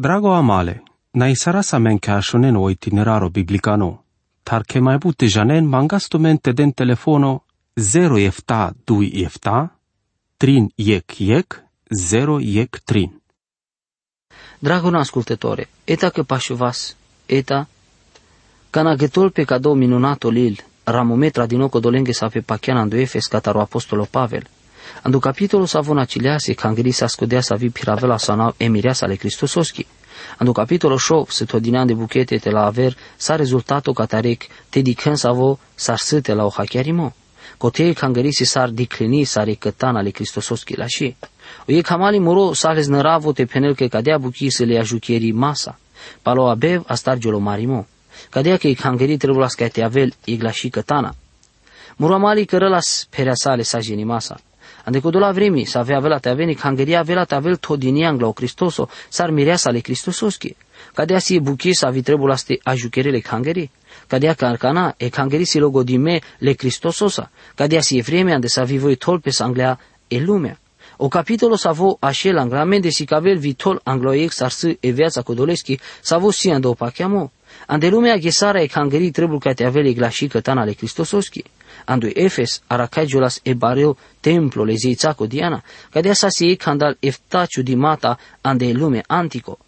Drago 0.00 0.32
amale, 0.32 0.82
na 1.12 1.26
isara 1.28 1.62
sa 1.62 1.78
men 1.78 1.98
ka 1.98 2.20
shonen 2.22 2.56
o 2.56 2.70
itineraro 2.70 3.30
biblicano, 3.30 4.04
tar 4.44 4.62
ke 4.62 4.80
mai 4.80 4.98
bute 4.98 5.26
janen 5.26 5.66
mangasto 5.66 6.18
mente 6.18 6.52
den 6.52 6.72
telefono 6.72 7.42
0 7.76 8.18
efta 8.18 8.72
2 8.86 9.24
efta, 9.26 9.68
trin 10.38 10.70
iec 10.76 11.20
iec, 11.20 11.58
0 11.90 12.38
iec 12.40 12.78
trin. 12.84 13.10
Drago 14.60 14.88
ascultătore, 14.96 15.68
eta 15.84 16.10
că 16.10 16.22
pașuvas, 16.22 16.96
eta, 17.26 17.68
canaghetol 18.70 19.30
pe 19.30 19.44
cadou 19.44 19.74
minunato 19.74 20.30
lil, 20.30 20.64
ramometra 20.84 21.46
din 21.46 21.60
oco 21.60 21.80
dolenghe 21.80 22.12
sa 22.12 22.28
pe 22.28 22.40
pachiana 22.40 22.86
do 22.86 22.96
Efes 22.96 23.26
cataro 23.26 23.60
apostolo 23.60 24.04
Pavel. 24.04 24.46
Ando 25.02 25.20
capitolo 25.20 25.66
sa 25.66 25.80
vona 25.80 26.06
cileasi 26.06 26.54
cangri 26.54 26.92
sa 26.92 27.08
scudea 27.08 27.42
sa 27.42 27.56
vi 27.56 27.70
piravela 27.70 28.18
sa 28.18 28.34
nau 28.34 28.52
emirea 28.58 28.94
sa 28.94 29.06
le 29.06 29.16
Cristososki. 29.16 29.86
Ando 30.38 30.52
capitolo 30.52 30.98
show 30.98 31.26
se 31.30 31.44
todinean 31.46 31.86
de 31.86 31.94
buchete 31.94 32.38
te 32.38 32.50
la 32.50 32.66
aver 32.66 32.96
sa 33.16 33.36
rezultato 33.36 33.92
catarec 33.92 34.48
te 34.70 34.82
dicân 34.82 35.16
sa 35.16 35.32
vo 35.32 35.58
sar 35.74 35.98
sâte 35.98 36.34
la 36.34 36.44
o 36.44 36.50
hachiarimo. 36.50 37.12
Cotei 37.58 37.94
cangri 37.94 38.32
si 38.32 38.44
sar 38.44 38.70
diclini 38.70 39.24
sa 39.24 39.44
recătana 39.44 40.00
le 40.00 40.10
Cristososki 40.10 40.76
la 40.76 40.86
și. 40.86 41.16
O 41.66 41.72
e 41.72 41.80
camali 41.80 42.18
moro 42.18 42.52
sa 42.52 42.72
les 42.72 42.86
năravo 42.86 43.32
te 43.32 43.44
penel 43.44 43.74
că 43.74 43.86
cadea 43.86 44.18
buchi 44.18 44.50
să 44.50 44.64
le 44.64 44.78
ajuchieri 44.78 45.32
masa. 45.32 45.78
Palo 46.22 46.48
abev 46.48 46.82
a 46.86 46.94
stargiolo 46.94 47.38
marimo. 47.38 47.86
Cadea 48.30 48.56
că 48.56 48.66
i 48.68 48.74
cangri 48.74 49.16
trebuie 49.16 49.42
la 49.42 49.48
scate 49.48 49.82
avel 49.82 50.12
igla 50.24 50.50
și 50.50 50.68
cătana. 50.68 51.14
Muramali 51.96 52.44
cărălas 52.44 53.06
perea 53.10 53.34
sale 53.34 53.62
sa 53.62 53.78
genimasa. 53.78 54.40
Ande 54.88 55.00
cu 55.00 55.10
dola 55.10 55.32
vremi 55.32 55.64
să 55.64 55.78
avea 55.78 55.98
velat 55.98 56.26
aveni 56.26 56.54
cangeria 56.54 57.02
velat 57.02 57.32
avel 57.32 57.56
todini 57.56 58.06
anglo 58.06 58.32
Cristoso, 58.32 58.88
sar 59.08 59.30
mireasa 59.30 59.70
le 59.70 59.78
Cristososki. 59.78 60.56
Cadea 60.94 61.18
si 61.18 61.40
buchi 61.40 61.72
să 61.74 61.86
avi 61.86 62.02
trebuie 62.02 62.36
ste 62.36 62.58
ajucherele 62.62 63.18
cangeri. 63.18 63.70
Cadea 64.06 64.34
că 64.34 64.44
arcana 64.46 64.94
e 64.96 65.08
cangeri 65.08 65.44
si 65.44 65.58
logo 65.58 65.82
di 65.82 65.96
me 65.96 66.18
le 66.38 66.52
Cristososa. 66.52 67.30
Cadea 67.54 67.80
si 67.80 67.96
e 67.98 68.00
vreme 68.02 68.32
ande 68.32 68.46
să 68.46 68.60
avi 68.60 68.78
voi 68.78 68.96
tolpe 68.96 69.30
sanglea 69.30 69.78
e 70.06 70.18
lumea. 70.20 70.58
O 70.96 71.08
capitolo 71.08 71.56
sa 71.56 71.72
vo 71.72 71.96
așel 72.00 72.38
anglamende 72.38 72.88
si 72.88 73.04
cavel 73.04 73.38
vitol 73.38 73.80
angloiex 73.84 74.40
ar 74.40 74.50
să 74.50 74.76
e 74.80 74.90
viața 74.90 75.22
codoleschi 75.22 75.78
sa 76.00 76.18
vo 76.18 76.30
si 76.30 76.50
ando 76.50 76.72
pachiamo. 76.72 77.32
Ande 77.66 77.88
lumea 77.88 78.16
ghesara 78.16 78.60
e 78.60 78.66
cangeri 78.66 79.10
trebuie 79.10 79.38
ca 79.38 79.52
te 79.52 79.64
avele 79.64 79.92
glași 79.92 80.26
cătana 80.26 80.64
le 80.64 80.72
Cristososki 80.72 81.44
andu 81.88 82.08
Efes 82.14 82.62
arakaijulas 82.66 83.40
e 83.42 83.54
bareu 83.54 83.96
templo 84.20 84.64
le 84.64 84.74
zeițaco 84.76 85.26
Diana, 85.26 85.62
cadea 85.90 86.14
sa 86.14 86.28
si 86.28 86.56
candal 86.56 86.96
eftaciu 87.00 87.62
di 87.62 87.74
mata 87.74 88.18
ande 88.40 88.72
lume 88.72 89.02
antico. 89.06 89.58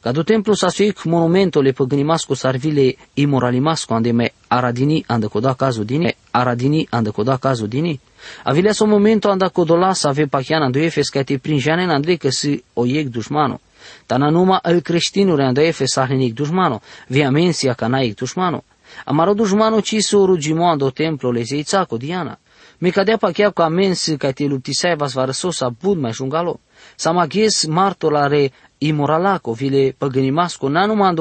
Cadu 0.00 0.22
templu 0.22 0.54
sa 0.54 0.68
si 0.68 0.94
monumento 1.04 1.60
le 1.60 1.72
păgnimasco 1.72 2.34
sarvile 2.34 2.96
imoralimasco 3.14 3.94
ande 3.94 4.12
me 4.12 4.32
aradini 4.48 5.04
ande 5.06 5.28
coda 5.28 5.54
cazu 5.54 5.84
dini, 5.84 6.14
aradini 6.30 6.86
ande 6.90 7.10
coda 7.10 7.36
cazu 7.36 7.66
dini. 7.66 8.00
Avilea 8.44 8.72
so 8.72 8.86
momento 8.86 9.30
anda 9.30 9.50
codola 9.50 9.92
sa 9.94 10.08
ave 10.08 10.26
pachiana 10.26 10.64
andu 10.64 10.78
Efes 10.78 11.08
ca 11.08 11.22
te 11.22 11.38
prinjane 11.38 11.82
în 11.82 11.90
Andrei 11.90 12.16
că 12.16 12.30
si 12.30 12.64
o 12.74 12.86
iec 12.86 13.08
dușmano. 13.08 13.60
Tana 14.06 14.30
numa 14.30 14.56
al 14.62 14.80
creștinuri 14.80 15.42
ande 15.42 15.62
Efes 15.62 15.96
ahlenic 15.96 16.34
dușmano, 16.34 16.80
via 17.06 17.30
mensia 17.30 17.72
ca 17.72 17.86
naic 17.86 18.14
dușmano. 18.14 18.64
Amaro 19.04 19.34
dușmano 19.34 19.80
ci 19.80 20.00
su 20.00 20.24
rugimo 20.24 20.76
do 20.76 20.90
templo 20.90 21.30
le 21.30 21.42
zeițaco 21.42 21.96
Diana. 21.96 22.38
Mi 22.78 22.90
cadea 22.90 23.16
pachea 23.16 23.50
ca 23.50 23.68
mens 23.68 24.14
ca 24.18 24.30
te 24.30 24.44
luptisai 24.44 24.96
vas 24.96 25.12
varăsosa 25.12 25.68
bud 25.82 25.98
mai 25.98 26.12
jungalo. 26.12 26.60
Sa 26.96 27.10
maghes 27.10 27.64
martolare 27.66 28.52
imoralaco 28.78 29.52
vile 29.52 29.94
păgănimasco, 29.98 30.68
na 30.68 30.86
numai 30.86 31.14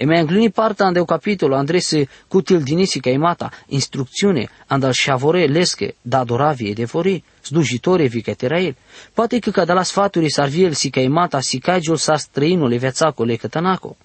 andoanavle 0.00 0.06
religiaco, 0.06 0.06
ta 0.06 0.06
sara 0.06 0.06
andoanavle 0.06 0.06
creștinismasco. 0.06 0.06
Ca 0.06 0.06
cadala 0.06 0.06
buchi 0.06 0.06
neale 0.06 0.06
canci, 0.06 0.06
ca 0.06 0.06
te 0.06 0.06
cărăle 0.06 0.06
creștinismo. 0.06 0.06
E 0.06 0.06
mai 0.06 0.20
îngluni 0.20 0.50
partea 0.50 0.86
ande 0.86 1.00
o 1.00 1.04
capitolo 1.04 1.56
andrese 1.56 2.08
cutil 2.28 2.62
dinisi 2.62 3.00
ca 3.00 3.10
imata, 3.10 3.50
instrucțiune, 3.66 4.48
andal 4.66 4.92
șavore 4.92 5.46
lesche, 5.46 5.94
da 6.02 6.18
adoravie 6.18 6.72
de 6.72 6.84
fori, 6.84 7.24
slujitore 7.42 8.06
vi 8.06 8.20
ca 8.20 8.32
terael. 8.32 8.76
Poate 9.12 9.38
că 9.38 9.50
ca 9.50 9.64
de 9.64 9.72
la 9.72 9.82
sfaturi 9.82 10.30
s-ar 10.30 10.48
viel 10.48 10.72
si 10.72 10.90
ca 10.90 11.00
imata 11.00 11.40
si 11.40 11.58
cagiul 11.58 11.96
sa 11.96 12.16
străinul 12.16 12.78
vețaco 12.78 13.24
le 13.24 13.36
cătanaco. 13.36 13.96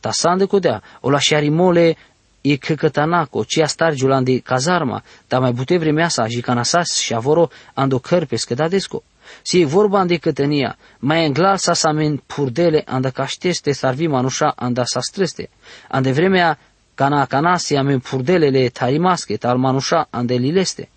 Ta 0.00 0.10
sande 0.12 0.44
codea, 0.44 0.82
o 1.00 1.10
la 1.10 1.18
șarimole 1.18 1.96
e 2.40 2.56
că 2.56 2.74
cătanaco, 2.74 3.44
cia 3.44 3.66
stargiul 3.66 4.12
ande 4.12 4.38
cazarma, 4.38 5.02
dar 5.28 5.40
mai 5.40 5.52
bute 5.52 5.78
vremea 5.78 6.08
sa, 6.08 6.26
jicanasas 6.26 6.98
și 6.98 7.14
avoro 7.14 7.48
ando 7.74 7.98
cărpe 7.98 8.36
scădadesco. 8.36 9.02
Si 9.42 9.60
e 9.60 9.64
vorba 9.64 10.04
de 10.04 10.16
cătănia, 10.16 10.76
mai 10.98 11.24
englar 11.24 11.56
sa 11.56 11.72
samen 11.72 12.22
purdele 12.26 12.82
anda 12.86 13.10
cașteste 13.10 13.72
sarvi 13.72 14.06
manușa 14.06 14.52
anda 14.56 14.84
sa 14.84 15.00
streste. 15.00 15.48
Ande 15.88 16.12
vremea 16.12 16.58
cana 16.96 17.26
canasi 17.26 17.76
amen 17.76 18.00
purdelele 18.00 18.68
tarimasche 18.68 19.36
tal 19.36 19.56
manușa 19.56 20.08
ande 20.10 20.34
lileste. 20.34 20.88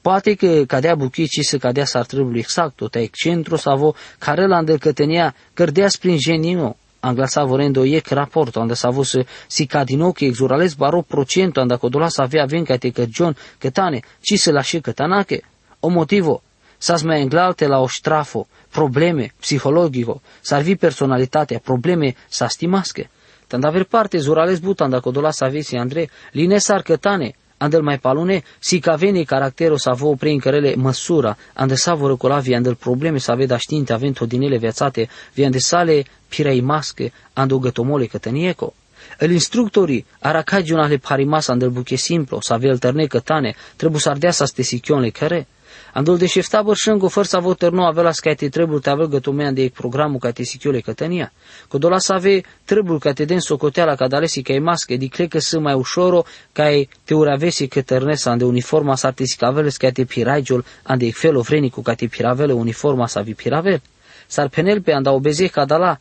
Poate 0.00 0.34
că 0.34 0.64
cadea 0.66 0.94
buchicii 0.94 1.44
să 1.44 1.58
cadea 1.58 1.84
s-ar 1.84 2.06
trebui 2.06 2.38
exact, 2.38 2.76
tot 2.76 2.94
ai 2.94 3.10
centru 3.12 3.56
savo, 3.56 3.94
care 4.18 4.46
la 4.46 4.58
îndălcătenia, 4.58 5.34
cărdea 5.54 5.88
sprin 5.88 6.16
genino, 6.16 6.76
angla 7.00 7.26
vorendo 7.44 7.84
iec 7.84 8.08
raport, 8.08 8.56
anda 8.56 8.74
savo 8.74 9.02
să 9.02 9.26
si 9.46 9.66
cadino 9.66 10.12
că 10.12 10.24
exurales 10.24 10.74
baro 10.74 11.00
procento, 11.00 11.60
anda 11.60 11.76
codola 11.76 12.08
să 12.08 12.22
avea 12.22 12.44
venca 12.44 12.76
te 12.76 12.90
cărgion, 12.90 13.36
cătane, 13.58 14.00
ci 14.20 14.38
să 14.38 14.50
lașe 14.52 14.80
cătanache. 14.80 15.42
O 15.80 15.88
motivo, 15.88 16.42
s-ați 16.80 17.04
mai 17.04 17.22
înglalte 17.22 17.66
la 17.66 17.78
o 17.78 17.86
ștrafo, 17.86 18.46
probleme 18.70 19.32
psihologico, 19.40 20.20
s-ar 20.40 20.62
vi 20.62 20.76
personalitatea, 20.76 21.58
probleme 21.58 22.14
sa 22.28 22.48
stimasche. 22.48 23.10
Tanda 23.46 23.68
aver 23.68 23.84
parte 23.84 24.18
zurales 24.18 24.58
butan 24.58 24.90
dacă 24.90 25.10
dola 25.10 25.30
sa 25.30 25.46
vesi 25.48 25.76
Andre, 25.76 26.08
line 26.32 26.58
sar 26.58 26.82
cătane, 26.82 27.34
andel 27.56 27.82
mai 27.82 27.98
palune, 27.98 28.42
si 28.58 28.78
ca 28.78 28.94
veni 28.94 29.24
caractero 29.24 29.76
sa 29.76 29.92
vă 29.92 30.14
prin 30.14 30.38
cărele 30.38 30.74
măsura, 30.76 31.36
ande 31.54 31.74
sa 31.74 31.94
vor 31.94 32.16
cola 32.16 32.38
vi 32.38 32.54
andel 32.54 32.74
probleme 32.74 33.18
sa 33.18 33.34
veda 33.34 33.56
știinte 33.56 33.92
avento 33.92 34.26
din 34.26 34.42
ele 34.42 34.56
viațate, 34.58 35.08
vi 35.34 35.44
ande 35.44 35.58
sale 35.58 36.04
pirei 36.28 36.60
masche, 36.60 37.12
ando 37.32 37.58
gătomole 37.58 38.06
cătănieco. 38.06 38.74
El 39.18 39.30
instructorii 39.30 40.06
aracagiunale 40.20 40.96
parimas 40.96 41.48
andel 41.48 41.70
buche 41.70 41.96
simplu, 41.96 42.38
sa 42.40 42.56
ve 42.56 42.68
alterne 42.68 43.06
cătane, 43.06 43.54
trebuie 43.76 44.00
să 44.00 44.08
ardea 44.08 44.30
sa 44.30 44.44
stesichionle 44.44 45.10
care, 45.10 45.46
Andul 45.92 46.18
de 46.18 46.26
șefta 46.26 46.62
bărșângu 46.62 47.08
forța 47.08 47.38
voter 47.38 47.70
nu 47.70 47.84
avea 47.84 48.02
la 48.02 48.10
te 48.34 48.48
trebuie 48.48 48.78
te 48.78 48.90
avea 48.90 49.06
gătumean 49.06 49.54
de 49.54 49.70
programul 49.74 50.18
ca 50.18 50.30
te 50.30 50.42
sichiole 50.42 50.80
cătănia. 50.80 51.32
Că 51.68 51.78
dola 51.78 51.98
să 51.98 52.12
ave 52.12 52.40
trebuie 52.64 52.98
ca 52.98 53.12
te 53.12 53.24
den 53.24 53.40
socoteala 53.40 53.94
ca 53.94 54.06
dalesi 54.08 54.42
ca 54.42 54.52
e 54.52 54.58
masche, 54.58 54.96
di 54.96 55.08
că 55.08 55.38
să 55.38 55.58
mai 55.58 55.74
ușoro 55.74 56.24
ca 56.52 56.70
e 56.70 56.88
te 57.04 57.14
uravesi 57.14 57.66
cătărnesa 57.66 58.30
ande 58.30 58.44
uniforma 58.44 58.96
sa 58.96 59.10
te 59.10 59.24
sicavele 59.24 59.70
ca 59.78 59.90
te 59.90 60.04
piraigiol 60.04 60.64
ande 60.82 61.06
e 61.06 61.10
felo 61.10 61.40
vrenicu 61.40 61.82
ca 61.82 61.94
te 61.94 62.06
piravele 62.06 62.52
uniforma 62.52 63.06
sa 63.06 63.20
vi 63.20 63.34
piravel. 63.34 63.80
Sar 64.26 64.48
penel 64.48 64.82
pe 64.82 64.92
anda 64.92 65.12
obeze 65.12 65.46
ca 65.46 65.64
dala, 65.64 65.98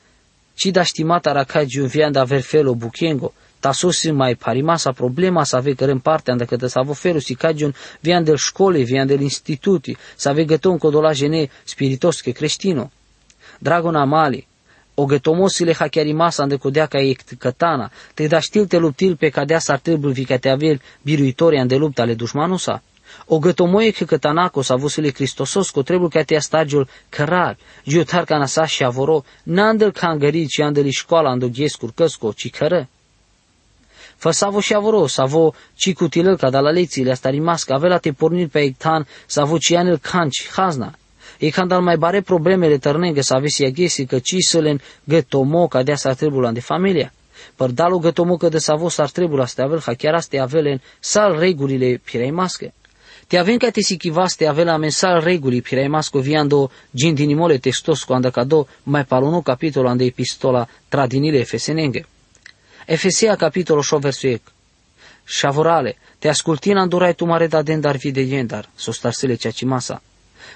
ci 0.53 0.65
da 0.65 0.83
stimata 0.83 1.31
racai 1.31 1.65
vian 1.65 2.11
da 2.11 2.23
ver 2.23 2.41
felo 2.41 2.73
buchiengo, 2.73 3.33
ta 3.59 3.71
sosi 3.71 4.11
mai 4.11 4.35
parimasa 4.35 4.91
problema 4.91 5.43
sa 5.43 5.57
ave 5.57 5.73
cărem 5.73 5.99
parte 5.99 6.31
anda 6.31 6.45
cătă 6.45 6.67
sa 6.67 6.81
voferu 6.81 7.19
si 7.19 7.35
cagion 7.35 7.75
vian 7.99 8.23
del 8.23 8.37
școle, 8.37 8.81
vian 8.83 9.07
del 9.07 9.21
instituti, 9.21 9.97
sa 10.15 10.29
ave 10.29 10.43
găton 10.45 10.77
codola 10.77 11.13
gene 11.13 11.49
spiritos 11.63 12.21
che 12.21 12.31
creștino. 12.31 12.91
Dragona 13.59 14.03
mali, 14.05 14.47
o 14.95 15.05
gătomosile 15.05 15.73
hachiarimasa 15.73 16.43
ande 16.43 16.55
codea 16.55 16.85
ca 16.85 16.99
e 16.99 17.15
cătana, 17.37 17.91
te 18.13 18.27
da 18.27 18.39
știl 18.39 18.65
te 18.67 18.77
luptil 18.77 19.15
pe 19.15 19.29
cadea 19.29 19.59
sa 19.59 19.75
trebuie 19.75 20.13
vi 20.13 20.23
ca 20.25 20.37
te 20.37 20.49
avel 20.49 20.81
biruitoria 21.01 21.61
ande 21.61 21.75
lupta 21.75 22.01
ale 22.01 22.13
dușmanusa. 22.13 22.83
O 23.25 23.39
gătomoie 23.39 23.91
că 23.91 24.03
cătanaco 24.05 24.61
sa 24.61 24.75
vusile 24.75 25.09
Cristosos 25.09 25.69
co 25.69 25.81
trebuie 25.81 26.09
ca 26.09 26.23
te 26.23 26.35
astagiul 26.35 26.87
cărar, 27.09 27.57
giotar 27.87 28.23
ca 28.23 28.37
nasa 28.37 28.65
și 28.65 28.83
avoro, 28.83 29.23
n-andel 29.43 29.91
ca 29.91 30.07
angări, 30.07 30.45
ci 30.45 30.59
andeli 30.59 30.91
școala 30.91 31.29
ando 31.29 31.47
ghiescur 31.49 31.91
căsco, 31.91 32.31
ci 32.33 32.49
cără. 32.49 32.87
Fă 34.19 34.31
savo 34.31 34.59
și 34.59 34.73
avoro, 34.73 35.07
savo 35.07 35.53
ci 35.75 35.93
cutilăl 35.93 36.37
ca 36.37 36.49
da 36.49 36.59
la 36.59 36.69
lecțiile 36.69 37.11
asta 37.11 37.29
rimască, 37.29 37.73
avea 37.73 37.89
la 37.89 37.97
te 37.97 38.11
pornir 38.11 38.47
pe 38.47 38.59
ectan, 38.59 39.07
savo 39.25 39.57
ci 39.57 39.71
anel 39.71 39.97
canci, 39.97 40.49
hazna. 40.55 40.93
E 41.37 41.49
când 41.49 41.71
al 41.71 41.81
mai 41.81 41.97
bare 41.97 42.21
problemele 42.21 42.77
tărnengă 42.77 43.21
să 43.21 43.33
aveți 43.33 43.61
iagesi 43.61 44.05
că 44.05 44.19
ci 44.19 44.35
să 44.39 44.59
le 44.59 44.79
gătomo 45.03 45.67
ca 45.67 45.83
de 45.83 45.91
asta 45.91 46.13
trebuie 46.13 46.51
de 46.53 46.59
familia. 46.59 47.13
Păr 47.55 47.69
dalu 47.69 47.97
gătomo 47.97 48.35
că 48.37 48.49
de 48.49 48.57
savo 48.57 48.89
s-ar 48.89 49.09
trebui 49.09 49.41
asta 49.41 49.63
avel, 49.63 49.81
ha 49.85 49.93
chiar 49.93 50.13
asta 50.13 50.41
avelen 50.41 50.81
sal 50.99 51.39
regulile 51.39 52.01
pirei 52.03 52.31
mască. 52.31 52.73
Te 53.27 53.37
avem 53.37 53.57
ca 53.57 53.69
te 53.69 53.81
sichivaste 53.81 54.47
avela 54.47 54.77
mensal 54.77 55.23
reguli 55.23 55.61
pirei 55.61 55.87
masco 55.87 56.19
viando 56.19 56.71
gindinimole 56.95 57.57
textos 57.57 58.03
cu 58.03 58.13
andacado 58.13 58.67
mai 58.83 59.05
paluno 59.05 59.41
capitolo 59.41 59.87
ande 59.87 60.03
epistola 60.03 60.67
tradinile 60.89 61.37
efesenenge. 61.37 62.05
Efesia 62.85 63.35
capitolul 63.35 63.83
8 63.91 64.01
versul 64.01 64.41
Shavorale, 65.25 65.95
te 66.19 66.29
ascultina 66.29 66.81
andorai 66.81 67.13
tu 67.13 67.25
mare 67.25 67.47
da 67.47 67.61
den 67.61 67.81
dar 67.81 67.97
vide 67.97 68.21
yendar, 68.21 68.69
so 68.75 68.91
starsele 68.91 69.35
ceacimasa. 69.35 70.01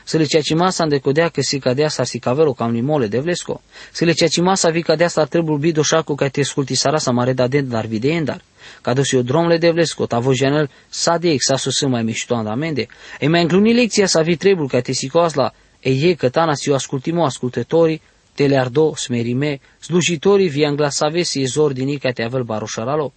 Sele 0.03 0.25
ceacimasa 0.25 0.85
decodea 0.85 1.29
că 1.29 1.41
si 1.41 1.59
cadea 1.59 1.87
sa 1.87 2.03
si 2.03 2.19
cavelo 2.19 2.53
cam 2.53 2.71
limole 2.71 3.07
de 3.07 3.19
vlesco. 3.19 3.61
Sele 3.91 4.11
ceacimasa 4.11 4.69
vi 4.69 4.81
cadea 4.81 5.07
sa 5.07 5.25
trebul 5.25 5.57
bido 5.57 5.81
șacu 5.81 6.15
ca 6.15 6.27
te 6.27 6.39
asculti 6.41 6.75
sara 6.75 6.97
sa 6.97 7.11
mare 7.11 7.33
da 7.33 7.47
den 7.47 7.69
dar 7.69 7.85
vide 7.85 8.07
yendar. 8.07 8.41
Ca 8.81 8.93
dosi 8.93 9.15
o 9.15 9.21
dromle 9.21 9.57
de 9.57 9.69
vlesco, 9.69 10.05
ta 10.05 10.21
janel 10.33 10.69
sa 10.89 11.17
de 11.17 11.29
ex 11.29 11.45
sa 11.45 11.55
susă 11.55 11.87
mai 11.87 12.03
mișto 12.03 12.35
andamende. 12.35 12.87
E 13.19 13.27
mai 13.27 13.41
încluni 13.41 13.73
lecția 13.73 14.05
sa 14.07 14.21
vi 14.21 14.35
trebul 14.35 14.67
ca 14.67 14.79
te 14.79 14.91
sicoasla, 14.91 15.53
e 15.79 16.09
e 16.09 16.13
că 16.13 16.29
tana 16.29 16.53
si 16.53 16.69
o 16.69 16.73
ascultimo 16.73 17.25
ascultătorii, 17.25 18.01
te 18.35 18.47
le 18.47 18.57
ardo 18.57 18.93
smerime, 18.95 19.59
slujitorii 19.79 20.49
vi 20.49 20.65
anglasavesi 20.65 21.41
ezordini 21.41 21.97
ca 21.97 22.11
te 22.11 22.23
avel 22.23 22.43
baroșaralo. 22.43 23.13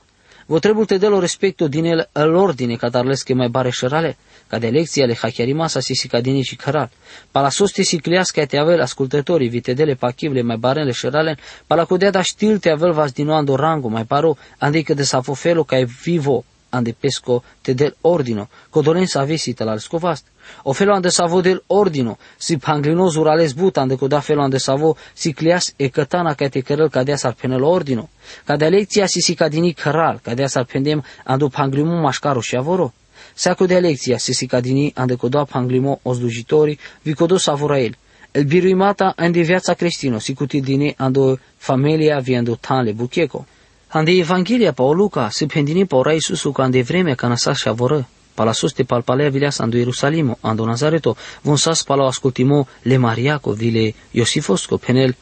Vă 0.48 0.58
trebuie 0.58 0.84
te 0.84 0.98
delo 0.98 1.18
respecto 1.18 1.68
din 1.68 1.84
el 1.84 2.08
l'ordine 2.12 2.76
ca 2.76 2.88
darles 2.88 3.22
che 3.22 3.34
mai 3.34 3.48
bare 3.48 3.70
șerale, 3.70 4.16
ca 4.46 4.58
de 4.58 4.68
lecții 4.68 5.02
ale 5.02 5.14
hachiarimasa 5.14 5.80
si 5.80 5.94
si 5.94 6.08
cadini 6.08 6.42
și 6.42 6.56
căral. 6.56 6.90
Pala 7.30 7.48
soste 7.48 7.82
si 7.82 7.98
clias 7.98 8.30
ca 8.30 8.44
te 8.44 8.58
avel 8.58 8.80
ascultătorii 8.80 9.48
vi 9.48 9.60
te 9.60 9.72
dele 9.72 9.94
pachivle 9.94 10.42
mai 10.42 10.56
barele 10.56 10.92
șerale, 10.92 11.38
pala 11.66 11.84
codea 11.84 12.10
da 12.10 12.22
știl 12.22 12.58
te 12.58 12.70
avel 12.70 12.92
vas 12.92 13.12
dinuando 13.12 13.54
rango 13.54 13.88
mai 13.88 14.04
paro, 14.04 14.36
andică 14.58 14.94
de 14.94 15.02
sa 15.02 15.20
fofelo 15.20 15.64
ca 15.64 15.78
e 15.78 15.84
vivo 16.02 16.44
ande 16.76 16.92
pesco 16.92 17.42
te 17.62 17.72
del 17.74 17.94
ordino, 18.00 18.48
codolenza 18.70 19.20
avesi 19.20 19.52
te 19.54 19.64
la 19.64 19.76
scovast. 19.78 20.24
O 20.62 20.72
felo 20.72 20.94
ande 20.94 21.10
savo 21.10 21.40
del 21.40 21.62
ordino, 21.66 22.18
si 22.36 22.56
panglino 22.56 23.08
zurales 23.08 23.52
but 23.54 23.76
ande 23.76 23.96
coda 23.96 24.20
felo 24.20 24.42
ande 24.42 24.58
savo 24.58 24.96
si 25.14 25.32
clias 25.32 25.72
e 25.76 25.88
cătana 25.88 26.34
ca 26.34 26.48
te 26.48 26.60
cărăl 26.60 26.88
ca 26.88 27.02
dea 27.02 27.16
sar 27.16 27.34
penel 27.40 27.62
ordino. 27.62 28.08
Ca 28.44 28.56
de 28.56 28.68
lecția 28.68 29.06
si 29.06 29.20
si 29.20 29.34
cadini 29.34 29.72
căral, 29.72 30.20
ca 30.22 30.34
dea 30.34 30.46
sar 30.46 30.64
pendem 30.64 31.04
andu 31.24 31.48
panglimu 31.48 32.00
mașcaro 32.00 32.40
și 32.40 32.56
avoro. 32.56 32.92
Seaco 33.34 33.66
de 33.66 33.78
lecția 33.78 34.18
si 34.18 34.32
si 34.32 34.46
cadini 34.46 34.92
ande 34.94 35.14
coda 35.14 35.44
panglimo 35.44 35.98
oslujitori, 36.02 36.78
vi 37.02 37.14
codo 37.14 37.36
savorael. 37.36 37.96
El 38.30 38.44
biruimata 38.44 39.12
ande 39.16 39.40
viața 39.40 39.74
creștino, 39.74 40.18
si 40.18 40.34
cutidine 40.34 40.94
ando 40.96 41.38
familia 41.56 42.18
vi 42.18 42.36
ando 42.36 42.54
tanle 42.54 42.92
bucheco. 42.92 43.46
Ande 43.88 44.12
Evanghelia 44.18 44.72
pa 44.72 44.82
o 44.82 44.92
Luca, 44.92 45.30
se 45.30 45.46
pendini 45.46 45.86
pa 45.86 45.96
ora 45.96 46.12
Isusu 46.12 46.52
ca 46.52 46.62
ande 46.62 46.82
vreme 46.82 47.14
ca 47.14 47.28
nasa 47.28 47.52
și 47.52 47.68
avoră. 47.68 48.08
Pala 48.34 48.52
suste 48.52 48.82
palpalea 48.82 49.30
vileas 49.30 49.58
ando 49.58 49.76
Ierusalimo, 49.76 50.38
ando 50.40 50.64
Nazareto, 50.64 51.16
von 51.42 51.56
sas 51.56 51.82
pala 51.82 52.06
ascultimo 52.06 52.66
le 52.82 52.96
Mariaco, 52.96 53.52
vile 53.52 53.94
Iosifosco, 54.10 54.76
penel 54.76 55.16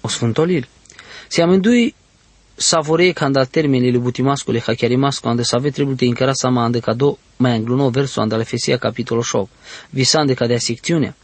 o 0.00 0.08
sfântolil. 0.08 0.68
Se 1.28 1.42
amândui 1.42 1.94
savore 2.54 3.12
când 3.12 3.36
al 3.36 3.46
termeni 3.46 3.90
le 3.90 3.98
butimascule 3.98 4.62
hachiarimasco 4.66 5.28
ande 5.28 5.42
save 5.42 5.70
trebuie 5.70 5.96
te 5.96 6.04
incara 6.04 6.32
sama 6.32 6.64
ande 6.64 6.80
cado 6.80 7.18
mai 7.36 7.52
angluno 7.52 7.90
verso 7.90 8.20
ande 8.20 8.34
la 8.34 8.40
Efesia 8.40 8.76
capitolul 8.76 9.24
8. 9.32 9.48
Visande 9.90 10.34
ca 10.34 10.46
de 10.46 10.56
secțiunea. 10.56 11.16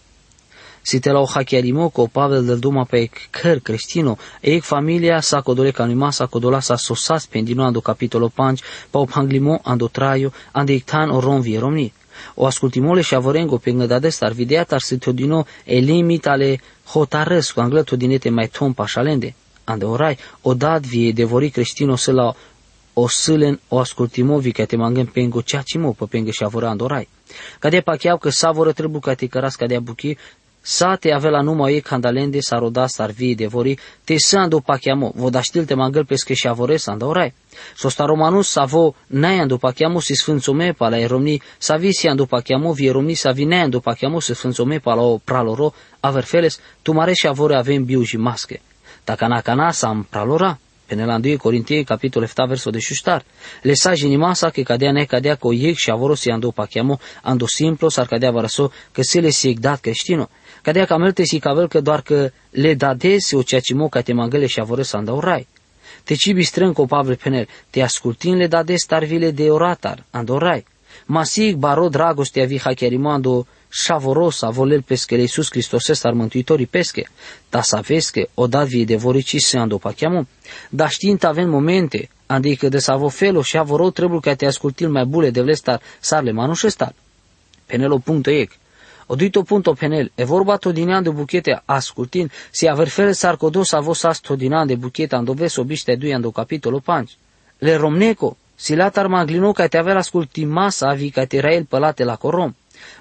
Si 0.89 1.01
te 1.01 1.13
la 1.13 1.21
o 1.21 1.27
hachiarimoko, 1.27 2.07
Pavel 2.07 2.45
del 2.47 2.59
duma 2.59 2.85
pe 2.85 3.11
căr 3.31 3.59
creștino, 3.59 4.17
e 4.41 4.61
familia 4.61 5.21
sa 5.21 5.43
codole 5.43 5.71
canima 5.71 6.11
sa 6.11 6.27
codola 6.27 6.61
sa 6.61 6.77
sosas 6.77 7.27
pendino 7.27 7.63
ando 7.65 7.81
capitolo 7.81 8.33
5, 8.35 8.63
pa 8.91 8.99
o 8.99 9.05
panglimo 9.05 9.61
ando 9.65 9.89
traio, 9.89 10.33
ande 10.53 10.73
ictan 10.73 11.11
o 11.11 11.21
ronvi 11.21 11.59
romni. 11.59 11.93
O 12.35 12.47
ascultimole 12.47 13.01
și 13.01 13.15
avorengo 13.15 13.57
pe 13.57 13.71
ngădade 13.71 14.09
star 14.09 14.33
videa 14.33 14.65
tar 14.65 14.81
se 14.81 14.97
todino 14.97 15.47
e 15.65 15.79
limit 15.79 16.27
ale 16.27 16.61
hotarăscu 16.85 17.61
anglă 17.61 17.83
todinete 17.83 18.31
mai 18.31 18.47
tom 18.47 18.73
pașalende. 18.73 19.35
Ande 19.65 19.85
orai, 19.85 20.19
o 20.43 20.55
dat 20.55 20.83
vie 20.87 21.13
devori 21.13 21.51
creștino 21.51 21.97
să 21.97 22.13
la 22.13 22.35
o 23.01 23.09
sâlen 23.09 23.61
o 23.69 23.79
ascultimovi 23.79 24.53
ca 24.53 24.65
te 24.65 24.77
mangem 24.77 25.07
pengo 25.07 25.41
ceacimo 25.41 25.93
pe 25.93 26.05
pengă 26.05 26.31
și 26.31 26.43
avorando 26.43 26.85
orai. 26.85 27.09
Cadea 27.59 27.83
pacheau 27.83 28.19
că 28.19 28.31
savoră 28.31 28.73
trebuie 28.73 29.01
ca 29.01 29.15
te 29.15 29.27
căras 29.27 29.55
cadea 29.55 29.81
buchi 29.81 30.17
Sate 30.71 31.13
avea 31.13 31.41
numai 31.41 31.73
ei 31.73 31.81
candalende 31.81 32.41
sa 32.41 32.59
roda 32.59 32.87
sarvi 32.87 33.35
devori, 33.35 33.79
te 34.05 34.19
sando 34.19 34.61
pachiamo, 34.61 35.13
voda 35.15 35.41
te 35.67 35.75
mangăl 35.75 36.05
pesche 36.05 36.35
și 36.35 36.49
avore 36.49 36.77
sanda 36.77 37.07
orai. 37.07 37.35
Sosta 37.77 38.05
romanus 38.05 38.49
savo 38.49 38.95
naia 39.07 39.47
pa 39.47 39.57
pachiamo 39.57 40.01
si 40.01 40.15
sfânțome 40.15 40.73
pa 40.73 40.89
la 40.89 40.99
eromni, 40.99 41.43
sa 41.59 41.77
visi 41.77 42.07
ando 42.07 42.27
pachiamo 42.27 42.73
vi 42.73 42.87
eromni 42.87 43.15
sa 43.15 43.31
vi 43.33 43.45
naia 43.45 43.69
pa 43.69 43.79
pachiamo 43.79 44.21
si 44.21 44.35
sfânțome 44.35 44.79
pa 44.79 44.95
la 44.95 45.03
o 45.03 45.19
praloro, 45.19 45.75
averfeles, 46.01 46.61
tu 46.83 46.93
mare 46.93 47.13
și 47.13 47.27
avore 47.27 47.55
avem 47.55 47.85
biuji 47.85 48.17
masche. 48.17 48.61
Takana 49.05 49.41
kana 49.41 49.71
sam 49.71 50.07
pralora, 50.11 50.59
Penela 50.89 51.19
2 51.19 51.37
Corintiei, 51.37 51.85
capitol 51.85 52.27
7, 52.27 52.45
verso 52.47 52.71
de 52.71 52.79
șuștar. 52.79 53.25
Lesa 53.63 53.95
jinimasa 53.95 54.51
che 54.51 54.63
cadea 54.63 54.93
ne 54.93 55.05
cadea 55.05 55.37
co 55.37 55.53
iec 55.53 55.77
și 55.77 55.91
avoro 55.91 56.15
si 56.15 56.31
ando 56.31 56.51
pachiamo, 56.51 56.99
ando 57.23 57.47
simplo, 57.47 57.89
sar 57.89 58.07
cadea 58.07 58.31
varaso, 58.31 58.73
că 58.93 59.03
se 59.03 59.21
le 59.21 59.31
si 59.31 59.53
dat 59.53 59.81
creștino. 59.81 60.29
Cadea 60.63 60.85
ca 60.85 60.97
melte 60.97 61.25
si 61.25 61.39
cavel 61.39 61.69
că 61.69 61.81
doar 61.81 62.01
că 62.01 62.31
le 62.51 62.75
dadese 62.75 63.37
o 63.37 63.43
ceea 63.43 63.61
ce 63.61 63.75
moca 63.75 64.01
te 64.01 64.13
mangele 64.13 64.47
și 64.47 64.61
avore 64.61 64.83
să 64.83 64.97
andau 64.97 65.21
rai. 65.21 65.47
Te 66.05 66.15
cibi 66.15 66.43
strân 66.43 66.73
co 66.73 66.85
Pavel 66.87 67.17
penel, 67.17 67.49
te 67.71 67.83
ascultin 67.83 68.37
le 68.37 68.47
dades 68.47 68.85
tarvile 68.85 69.31
de 69.31 69.51
oratar, 69.51 70.05
andorai. 70.11 70.65
Masig 71.07 71.57
baro 71.57 71.89
dragostea 71.89 72.45
vi 72.45 72.59
hachiarimando 72.59 73.47
șavorosa 73.69 74.51
volel 74.51 74.83
pesche 74.83 75.15
le 75.15 75.21
Iisus 75.21 75.49
Hristos 75.51 75.89
estar 75.89 76.13
mântuitorii 76.13 76.67
pesche, 76.67 77.09
da 77.51 77.63
să 77.63 77.81
vesche, 77.87 78.29
o 78.35 78.47
dat 78.47 78.67
vie 78.67 78.85
de 78.85 78.97
vorici 78.97 79.41
se 79.41 79.59
ando 79.59 79.79
pachiamo, 79.79 80.27
da 80.71 80.89
știind 80.89 81.25
avem 81.25 81.49
momente, 81.49 82.09
adică 82.27 82.69
de 82.69 82.79
să 82.79 82.91
avo 82.91 83.09
felo 83.09 83.43
și 83.43 83.57
avoro 83.59 83.91
trebuie 83.91 84.21
ca 84.21 84.35
te 84.35 84.47
ascultil 84.47 84.89
mai 84.91 85.05
bule 85.05 85.31
de 85.31 85.41
vlestar 85.41 85.81
sarle 86.01 86.33
manușestar. 86.33 86.95
Penelo 87.67 87.99
punto 87.99 88.31
ec. 88.31 88.51
O 89.11 89.17
dito 89.17 89.43
punto 89.43 89.75
penel, 89.75 90.11
e 90.15 90.25
vorba 90.25 90.59
todinean 90.59 91.03
de 91.03 91.11
buchete 91.11 91.53
ascultin, 91.67 92.31
si 92.51 92.69
aver 92.69 92.91
fele 92.91 93.15
sarcodos 93.15 93.73
avos 93.73 94.05
as 94.05 94.21
todinean 94.21 94.67
de 94.67 94.77
buchete 94.77 95.17
andoves 95.17 95.57
obiște 95.57 95.97
duian 95.97 96.21
do 96.21 96.31
capitolo 96.31 96.81
5. 96.81 97.17
Le 97.61 97.79
romneco, 97.79 98.37
si 98.55 98.77
latar 98.77 99.09
maglino 99.09 99.55
ca 99.55 99.67
te 99.69 99.79
aver 99.79 99.97
asculti 99.97 100.45
masa 100.45 100.91
avi 100.91 101.11
ca 101.11 101.25
te 101.25 101.41
rael 101.41 101.65
pălate 101.65 102.05
la 102.05 102.17
corom. 102.17 102.55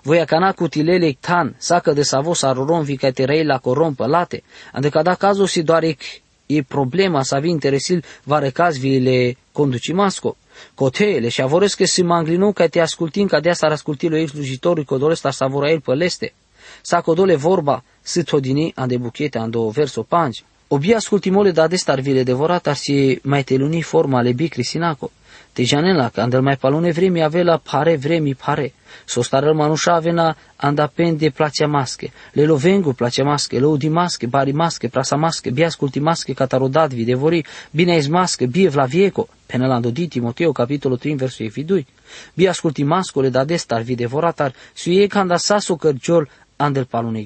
Voi 0.04 0.26
cana 0.26 0.54
cu 0.54 0.68
tilele 0.68 1.18
tan, 1.20 1.56
sacă 1.58 1.94
de 1.94 2.04
savos 2.04 2.44
arorom 2.44 2.84
vi 2.84 2.96
ca 2.96 3.12
te 3.12 3.26
rael 3.26 3.48
la 3.48 3.58
corom 3.58 3.94
pălate, 3.94 4.44
ande 4.72 4.90
ca 4.90 5.02
da 5.02 5.16
cazul 5.16 5.48
si 5.48 5.62
doar 5.62 5.84
ec, 5.84 6.02
e 6.46 6.62
problema 6.62 7.24
să 7.24 7.40
vi 7.40 7.50
interesil 7.50 8.04
vare 8.24 8.50
caz 8.50 8.78
vi 8.78 9.00
le 9.00 9.38
conduci 9.52 9.92
masco. 9.94 10.38
Cotele 10.76 11.30
și 11.30 11.42
avoresc 11.42 11.78
că 11.78 11.86
si 11.86 12.02
manglinu 12.02 12.52
ca 12.52 12.68
te 12.68 12.80
ascultin 12.80 13.28
ca 13.28 13.40
de 13.40 13.50
asta 13.50 13.68
asculti 13.68 14.08
lui 14.08 14.28
slujitorul 14.28 14.84
codole 14.84 15.14
sta 15.14 15.32
savora 15.32 15.70
el 15.70 15.82
păleste. 15.82 16.34
Sa 16.82 17.02
codole 17.02 17.36
vorba 17.36 17.84
si 18.02 18.24
todini 18.24 18.72
ande 18.76 18.98
buchete 18.98 19.38
ando 19.38 19.70
verso 19.70 20.04
pangi. 20.04 20.44
Obi 20.70 20.94
ascultimole 20.94 21.52
da 21.52 21.68
de 21.68 21.76
star 21.76 22.00
vile 22.02 22.24
devorat 22.24 22.68
ar 22.68 22.76
si 22.76 23.20
mai 23.24 23.44
teluni 23.44 23.82
forma 23.82 24.22
le 24.22 24.34
bicri 24.34 24.64
sinaco. 24.64 25.12
Te 25.54 25.64
janela, 25.64 26.10
când 26.10 26.40
mai 26.40 26.58
palune 26.58 26.92
vremi 26.92 27.24
avea 27.24 27.58
pare 27.58 27.96
vremi 27.96 28.36
pare. 28.36 28.74
So 29.06 29.22
starăl 29.22 29.54
manușa 29.54 29.94
avena 29.94 30.36
andapende 30.56 31.30
placea 31.30 31.68
masche. 31.68 32.12
Le 32.32 32.46
lovengu 32.46 32.94
placea 32.94 33.24
masche, 33.24 33.60
le 33.60 33.66
udi 33.66 33.90
masche, 33.90 34.28
bari 34.28 34.52
masche, 34.52 34.88
prasa 34.88 35.16
masche, 35.16 35.50
bia 35.50 35.66
asculti 35.66 36.00
masche, 36.00 36.34
catarodat 36.34 36.94
devori, 36.94 37.46
bine 37.72 37.96
es 37.96 38.08
masche, 38.08 38.46
bie 38.46 38.70
vlavieco. 38.70 39.28
Până 39.46 39.68
la 39.68 39.80
di 39.80 40.08
Timoteo, 40.08 40.52
capitolul 40.52 40.98
3, 40.98 41.16
versul 41.16 41.46
evidui. 41.46 41.88
Bia 42.34 42.50
asculti 42.50 42.84
mascole 42.84 43.30
da 43.30 43.44
destar 43.44 43.82
videvoratar, 43.82 44.54
su 44.74 44.90
ei 44.90 45.08
canda 45.08 45.38
saso 45.38 45.76
cărciol 45.76 46.30
andel 46.56 46.86
palune 46.86 47.22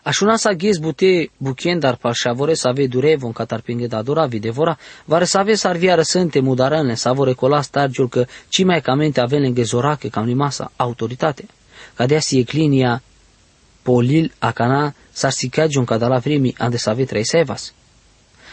ghesa. 0.00 0.08
Așuna 0.08 0.36
sa 0.36 0.52
ghez 0.52 0.78
bute 0.78 1.30
buchendar 1.36 1.96
pa 1.96 2.12
șavore 2.12 2.54
să 2.54 2.68
ave 2.68 2.86
durevon 2.86 3.32
catar 3.32 3.60
pinge 3.60 3.86
da 3.86 4.02
dora 4.02 4.26
videvora, 4.26 4.78
vare 5.04 5.24
să 5.24 5.38
ave 5.38 5.54
sarvia 5.54 5.94
răsânte 5.94 6.40
mudarănle, 6.40 6.94
să 6.94 7.12
vore 7.12 7.32
cola 7.32 7.60
stargiul 7.60 8.08
că 8.08 8.26
ci 8.48 8.64
mai 8.64 8.80
camente 8.80 9.20
ave 9.20 9.38
lânghe 9.38 9.62
zorache 9.62 10.08
cam 10.08 10.24
limasa 10.24 10.72
autoritate. 10.76 11.46
Cadea 11.94 12.20
si 12.20 12.38
eclinia 12.38 13.02
polil 13.82 14.32
acana 14.38 14.94
s-ar 15.12 15.30
sicagiun 15.30 15.84
cadala 15.84 16.18
vremi 16.18 16.54
ande 16.58 16.76
să 16.76 16.90
ave 16.90 17.04
trei 17.04 17.24
sevas. 17.24 17.72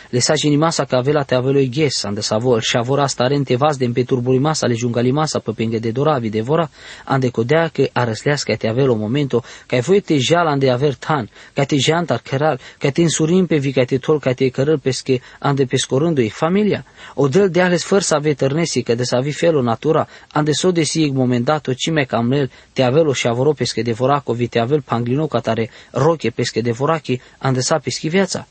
Lesaži 0.10 0.56
masa 0.56 0.86
ca 0.86 1.02
vela 1.02 1.24
te 1.24 1.36
avelo 1.36 1.60
ghes, 1.60 2.04
ande 2.04 2.22
savor, 2.22 2.62
și 2.62 2.78
avora 2.78 3.08
starente 3.08 3.56
vas 3.56 3.78
de 3.78 4.04
turburi 4.04 4.38
masa 4.38 4.68
le 4.68 4.74
jungali 4.74 5.12
masa 5.12 5.40
pe 5.40 5.52
penge 5.52 5.80
de 5.80 5.92
doravi 5.92 6.30
de 6.30 6.42
vora, 6.42 6.70
ande 7.04 7.30
codea 7.30 7.68
că 7.68 7.90
arăslească 7.94 8.56
te 8.56 8.68
avelo 8.68 8.96
momento, 8.96 9.44
ca 9.66 9.80
voi 9.80 10.00
te 10.00 10.18
jala 10.18 10.52
ande 10.52 10.70
aver 10.70 10.96
tan, 10.96 11.30
ca 11.54 11.64
te 11.64 11.76
jantar 11.78 12.22
keral, 12.22 12.60
ca 12.78 12.90
te 12.90 13.02
insurim 13.02 13.46
pe 13.46 13.58
vi, 13.58 13.72
ca 13.72 13.84
te 13.84 13.98
tol, 13.98 14.20
ca 14.20 14.34
te 14.34 14.50
cărăl 14.50 14.80
pesche, 14.80 15.22
ande 15.40 15.66
pescorându 15.66 16.22
i 16.22 16.30
familia. 16.30 16.86
O 17.14 17.28
del 17.28 17.50
de 17.50 17.62
ales 17.62 17.84
făr 17.84 18.02
să 18.02 18.16
ave 18.16 18.34
tărnesi, 18.34 18.82
că 18.82 18.96
de 18.96 19.04
să 19.04 19.16
avi 19.16 19.32
felo 19.32 19.62
natura, 19.62 20.08
ande 20.32 20.52
so 20.52 20.72
de 20.72 20.84
si 20.84 21.12
momentato, 21.14 21.74
cime 21.74 22.04
camnel, 22.04 22.52
te 22.74 22.82
avelo 22.82 23.14
și 23.14 23.28
avoro 23.28 23.52
pesche 23.52 23.82
de 23.82 23.92
voraco, 23.92 24.34
vi 24.34 24.48
te 24.48 24.60
avel 24.60 24.82
panglino 24.82 25.28
ca 25.28 25.40
tare 25.40 25.70
roche 25.92 26.30
pesche 26.30 26.62
de 26.62 26.72
vorachi, 26.72 27.22
ande 27.38 27.62
sa 27.62 27.78
peschi 27.78 28.10
viața. 28.10 28.48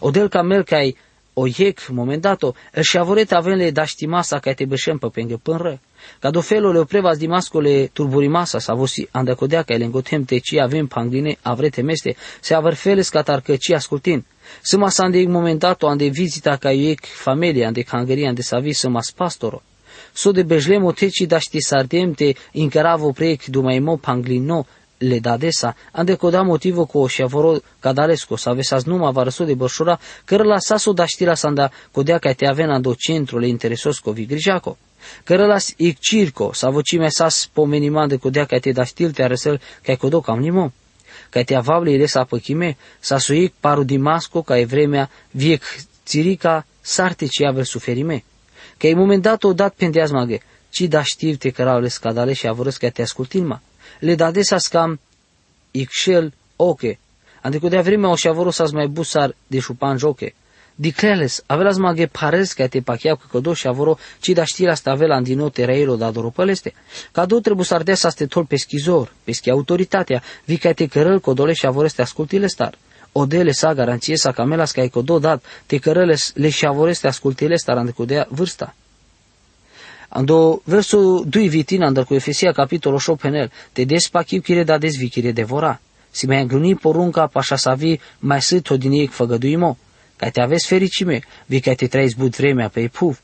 Odel 0.00 0.28
ca 0.28 0.42
mel 0.42 0.64
ca 0.64 0.78
o 1.38 1.46
iec, 1.46 1.88
momentato, 1.88 2.54
el 2.74 2.82
șavoret 2.82 3.32
avem 3.32 3.56
le 3.56 3.70
daștimasa 3.70 4.38
ca 4.38 4.52
te 4.52 4.64
bășem 4.64 4.98
pe 4.98 5.06
pengă 5.06 5.40
pânră. 5.42 5.80
Ca 6.18 6.30
do 6.30 6.40
felul 6.40 6.72
le 6.72 6.78
oprevas 6.78 7.18
dimascole 7.18 7.90
turburimasa 7.92 8.58
sa 8.58 8.74
vosi 8.74 9.08
andacodea 9.10 9.62
ca 9.62 9.74
ele 9.74 9.84
îngotem 9.84 10.24
te 10.24 10.38
ci 10.38 10.54
avem 10.56 10.86
pangline 10.86 11.36
avrete 11.42 11.82
meste, 11.82 12.16
se 12.40 12.54
aver 12.54 12.74
feles 12.74 13.08
ca 13.08 13.22
tarcăci 13.22 13.70
ascultin. 13.70 14.24
Săma 14.62 14.88
sa 14.88 15.04
ande 15.04 15.26
momentato 15.26 15.86
ande 15.86 16.06
vizita 16.06 16.56
ca 16.56 16.72
iec 16.72 17.04
familia 17.04 17.66
ande 17.66 17.82
cangăria 17.82 18.28
ande 18.28 18.42
savi 18.42 18.72
sămas 18.72 19.10
pastoro. 19.16 19.62
So 20.12 20.32
de 20.32 20.42
bejlemo 20.42 20.92
teci 20.92 21.26
daști 21.26 21.60
sardemte 21.60 22.34
incaravo 22.52 23.12
prec 23.12 23.44
dumaimo 23.44 23.96
panglino 23.96 24.66
le 24.98 25.20
dadesa, 25.20 25.76
ande 25.92 26.16
coda 26.16 26.42
motivo 26.42 26.86
co 26.86 27.08
șavoro 27.08 27.60
cadalesco, 27.80 28.36
sa 28.36 28.52
vesas 28.52 28.84
numa 28.84 29.10
varăso 29.10 29.44
de 29.44 29.54
bărșura, 29.54 29.98
căr 30.24 30.44
la 30.44 30.58
saso 30.58 30.92
daștira 30.92 31.34
sanda 31.34 31.70
codea 31.92 32.18
ca 32.18 32.32
te 32.32 32.46
avena 32.46 32.78
do 32.78 32.94
centru 32.94 33.38
le 33.38 33.48
interesosco 33.48 34.12
vigrijaco. 34.12 34.76
Căr 35.24 35.38
las 35.38 35.74
ic 35.76 35.98
circo, 35.98 36.52
sa 36.52 36.70
vocime 36.70 37.08
sas 37.08 37.48
pomeniman 37.52 38.08
de 38.08 38.16
codea 38.16 38.44
ca 38.44 38.58
te 38.58 38.72
daștil 38.72 39.12
te 39.12 39.22
arăsel 39.22 39.60
ca 39.82 39.96
codo 39.96 40.20
cam 40.20 40.38
nimo. 40.38 40.72
Ca 41.30 41.42
te 41.42 41.54
avable 41.54 41.90
ile 41.92 42.06
sa 42.06 42.24
păchime, 42.24 42.76
sa 43.00 43.18
suic 43.18 43.52
paru 43.60 43.82
dimasco 43.82 44.42
ca 44.42 44.58
e 44.58 44.64
vremea 44.64 45.10
viec 45.30 45.62
țirica 46.04 46.66
sarte 46.80 47.26
ce 47.26 47.46
aver 47.46 47.64
suferime. 47.64 48.24
Că 48.76 48.86
e 48.86 48.94
moment 48.94 49.22
dat 49.22 49.44
o 49.44 49.52
dat 49.52 49.74
pendeaz 49.74 50.10
maghe, 50.10 50.40
ci 50.70 50.80
da 50.80 51.02
știv 51.02 51.36
te 51.36 51.50
cărau 51.50 51.80
le 51.80 51.88
scadale 51.88 52.32
și 52.32 52.46
avărăs 52.46 52.76
ca 52.76 52.88
te 52.88 53.02
ascultin 53.02 53.46
le 53.98 54.14
dadesa 54.14 54.58
skam 54.58 54.98
ikshel 55.72 56.32
oke. 56.56 56.98
Ande 57.42 57.58
de 57.58 57.80
vreme 57.80 58.06
o 58.06 58.16
shavoro 58.16 58.50
sas 58.50 58.72
mai 58.72 58.86
busar 58.86 59.34
de 59.46 59.58
șupan 59.58 59.98
joke. 59.98 60.34
Dicleles, 60.78 61.42
avelas 61.46 61.78
mage 61.78 62.06
pares 62.06 62.52
ca 62.52 62.66
te 62.66 62.80
pachea 62.80 63.14
cu 63.14 63.26
codo 63.32 63.54
shavoro, 63.54 63.98
ci 64.20 64.28
da 64.28 64.44
știra 64.44 64.74
sta 64.74 64.90
avela 64.90 65.14
andino 65.14 65.48
tereiro 65.48 65.96
da 65.96 66.10
doropăleste. 66.10 66.74
Cado 67.12 67.40
trebuie 67.40 67.64
să 67.64 67.74
ardea 67.74 67.94
să 67.94 68.12
te 68.16 68.26
tol 68.26 68.44
peschizor, 68.44 69.12
peschi 69.24 69.50
autoritatea, 69.50 70.22
vi 70.44 70.56
ca 70.58 70.72
te 70.72 70.86
cărăl 70.86 71.20
codole 71.20 71.52
shavoro 71.52 71.84
este 71.84 72.02
ascultile 72.02 72.46
star. 72.46 72.74
Odele 73.12 73.52
sa 73.52 73.74
garanție 73.74 74.16
sa 74.16 74.32
camelas 74.32 74.72
ca 74.72 74.82
e 74.82 74.88
codo 74.88 75.18
dat, 75.18 75.44
te 75.66 75.78
cărăles 75.78 76.32
le 76.34 76.50
shavoro 76.50 76.90
este 76.90 77.06
ascultile 77.06 77.56
star 77.56 77.76
ande 77.76 77.92
codea 77.92 78.26
vârsta. 78.30 78.74
Ando 80.08 80.62
verso 80.64 81.22
2 81.24 81.48
vitin 81.48 81.82
andar 81.82 82.04
cu 82.04 82.14
Efesia 82.14 82.52
capitolul 82.52 83.00
8 83.06 83.20
penel, 83.20 83.52
te 83.72 83.84
despa 83.84 84.22
chip 84.22 84.44
kire 84.44 84.64
da 84.64 84.78
desvi 84.78 85.08
kire 85.08 85.32
devora. 85.32 85.80
Si 86.10 86.26
mai 86.26 86.40
îngruni 86.40 86.74
porunca 86.74 87.26
pașa 87.26 87.56
să 87.56 87.74
vi 87.76 88.00
mai 88.18 88.42
sât 88.42 88.70
o 88.70 88.76
din 88.76 88.92
ei 88.92 89.06
făgăduimo. 89.06 89.78
Ca 90.16 90.28
te 90.28 90.40
aveți 90.40 90.66
fericime, 90.66 91.20
vi 91.46 91.60
ca 91.60 91.74
te 91.74 91.86
trăiți 91.86 92.16
but 92.16 92.36
vremea 92.36 92.68
pe 92.68 92.88
puv. 92.88 93.20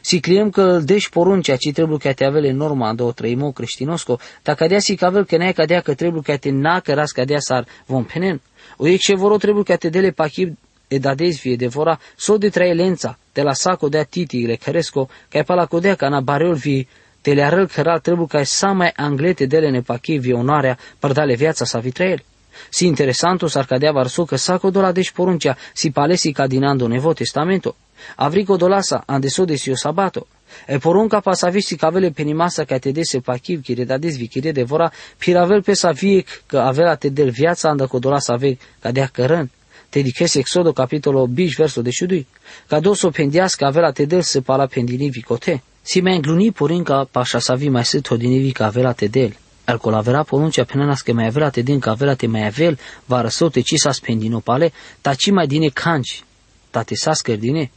Si 0.00 0.20
cliem 0.20 0.50
că 0.50 0.62
îl 0.62 0.84
deși 0.84 1.08
poruncea, 1.08 1.56
ci 1.56 1.72
trebuie 1.72 1.98
ca 1.98 2.12
te 2.12 2.24
avele 2.24 2.50
norma 2.50 2.94
do 2.94 3.12
trăimo 3.12 3.50
creștinosco, 3.50 4.18
ta 4.42 4.54
cadea 4.54 4.78
si 4.78 4.94
cavel 4.94 5.24
că 5.24 5.36
n-ai 5.36 5.52
cadea 5.52 5.80
că 5.80 5.94
trebuie 5.94 6.22
ca 6.22 6.36
te 6.36 6.50
na 6.50 6.80
că 6.80 6.92
ras 6.94 7.10
cadea 7.10 7.38
sar 7.38 7.66
vom 7.86 8.04
penen. 8.04 8.40
O 8.76 8.88
e 8.88 8.96
ce 8.96 9.14
voro 9.14 9.36
trebuie 9.36 9.64
ca 9.64 9.76
te 9.76 9.88
dele 9.88 10.10
pachip 10.10 10.58
e 10.88 10.98
da 10.98 11.14
desvie 11.14 11.56
de 11.56 11.66
vora 11.66 11.98
so 12.16 12.38
de 12.38 12.48
traelența, 12.48 13.18
de 13.32 13.42
la 13.42 13.52
saco 13.52 13.88
de 13.88 14.06
tigre 14.08 14.54
cresco, 14.54 15.08
ca 15.28 15.42
pa 15.42 15.54
la 15.54 15.66
codea 15.66 15.94
ca 15.94 16.08
na 16.08 16.20
bareol 16.20 16.54
vi 16.54 16.86
te 17.20 17.34
le 17.34 17.42
arăl 17.42 17.68
căral 17.68 18.00
trebuie 18.00 18.26
ca 18.26 18.42
sa 18.42 18.72
mai 18.72 18.92
anglete 18.96 19.46
dele 19.46 19.70
ne 19.70 19.80
pachi 19.80 20.18
vi 20.18 20.32
onoarea 20.32 20.78
părdale 20.98 21.34
viața 21.34 21.64
sa 21.64 21.78
vitrael. 21.78 22.22
Si 22.70 22.86
interesanto 22.86 23.46
s-ar 23.46 23.64
cadea 23.64 23.92
varso 23.92 24.24
că 24.24 24.36
saco 24.36 24.70
dola 24.70 24.92
deci 24.92 25.10
poruncea 25.10 25.56
si 25.74 25.90
palesi 25.90 26.32
ca 26.32 26.46
dinando 26.46 26.86
nevo 26.86 27.12
testamento. 27.12 27.76
Avrico 28.16 28.56
dolasa 28.56 29.02
andeso 29.06 29.44
de 29.44 29.56
sio 29.56 29.76
sabato. 29.76 30.26
E 30.66 30.78
porunca 30.78 31.20
pa 31.20 31.34
sa 31.34 31.48
visti 31.48 31.76
cavele 31.76 32.10
penimasa 32.10 32.64
ca 32.64 32.78
te 32.78 32.90
dese 32.90 33.20
pachiv 33.20 33.62
chire 33.62 33.84
da 33.84 33.98
desvi 33.98 34.28
chire 34.28 34.52
de 34.52 34.62
vora 34.62 34.92
piravel 35.18 35.62
pe 35.62 35.74
sa 35.74 35.90
viec 35.90 36.42
că 36.46 36.58
avea 36.58 36.94
te 36.94 37.08
del 37.08 37.30
viața 37.30 37.68
andă 37.68 37.86
codola 37.86 38.18
sa 38.18 38.36
ve 38.36 38.56
ca 38.80 38.90
dea 38.90 39.06
cărân 39.06 39.50
te 39.88 40.02
dichese 40.02 40.38
Exodo 40.38 40.72
capitolo 40.72 41.20
8 41.22 41.56
verso 41.56 41.82
12, 41.82 42.26
ca 42.66 42.80
doso 42.80 43.10
pendiască 43.10 43.64
avea 43.64 43.90
te 43.90 44.04
del 44.04 44.22
se 44.22 44.40
pala 44.40 44.66
pendini 44.66 45.10
vicote. 45.10 45.62
Si 45.82 46.00
mai 46.00 46.14
îngluni 46.14 46.52
porinca 46.52 47.08
pașa 47.10 47.38
sa 47.38 47.54
vi 47.54 47.68
mai 47.68 47.84
se 47.84 48.00
todini 48.00 48.50
ca 48.52 48.66
avea 48.66 48.92
te 48.92 49.06
del. 49.06 49.36
Al 49.64 49.78
colavera 49.78 50.22
poruncea 50.22 50.64
penanas 50.64 51.00
că 51.00 51.12
mai 51.12 51.26
avea 51.26 51.50
te 51.50 51.62
din 51.62 51.78
ca 51.78 51.90
avea 51.90 52.14
te 52.14 52.26
mai 52.26 52.46
avel, 52.46 52.78
va 53.04 53.20
răsote 53.20 53.60
ci 53.60 53.76
sa 53.76 53.92
spendino 53.92 54.38
pale, 54.38 54.72
ta 55.00 55.14
ci 55.14 55.30
mai 55.30 55.46
dine 55.46 55.68
canci, 55.68 56.24
ta 56.70 56.82
te 56.82 56.94
sa 56.94 57.12
scărdine. 57.12 57.70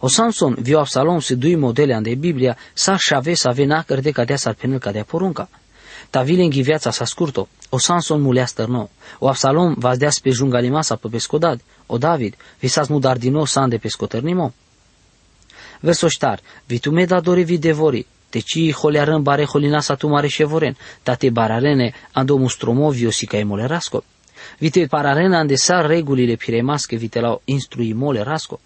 O 0.00 0.08
Samson 0.08 0.56
viu 0.60 0.78
Absalom 0.78 1.20
se 1.20 1.34
dui 1.34 1.54
modele 1.54 1.94
ande 1.94 2.14
Biblia, 2.14 2.56
sa 2.72 2.96
șave 2.96 3.34
sa 3.34 3.50
vena 3.50 3.82
cărde 3.82 4.10
cadea 4.10 4.36
sar 4.36 4.54
penel 4.54 4.78
cadea 4.78 5.04
porunca. 5.04 5.48
Ta 6.10 6.22
vile 6.22 6.48
viața 6.48 6.90
sa 6.90 7.04
scurto, 7.04 7.48
o 7.68 7.78
Samson 7.78 8.20
mulea 8.20 8.46
stărno, 8.46 8.88
o 9.18 9.28
Absalom 9.28 9.74
vas 9.78 9.98
dea 9.98 10.10
pe 10.22 10.30
jungalimasa 10.30 10.96
pe 10.96 11.08
pescodad, 11.08 11.60
o 11.86 11.98
David, 11.98 12.34
visas 12.60 12.88
mu 12.88 12.98
dar 12.98 13.16
din 13.16 13.32
nou 13.32 13.44
san 13.44 13.68
de 13.68 13.78
pescotărnimo. 13.78 14.52
Verso 15.80 16.08
ștar, 16.08 16.40
vitume 16.66 17.04
da 17.04 17.20
dore 17.20 17.42
vi 17.42 17.58
devori, 17.58 18.06
te 18.28 18.40
ci 18.40 18.72
holearân 18.72 19.22
bare 19.22 19.44
holinasa 19.44 19.94
tu 19.94 20.08
mare 20.08 20.28
șevoren, 20.28 20.76
te 21.02 21.30
bararene 21.30 21.92
ando 22.12 22.36
mustromovio 22.36 23.10
si 23.10 23.26
ca 23.26 23.36
emole 23.36 23.66
rasco. 23.66 24.04
Vite 24.58 24.86
pararena 24.86 25.38
ande 25.38 25.56
sar 25.56 25.86
regulile 25.86 26.36
piremasche 26.36 26.96
vite 26.96 27.20
la 27.20 27.40
instrui 27.44 27.92
mole 27.92 28.22
rasco. 28.22 28.60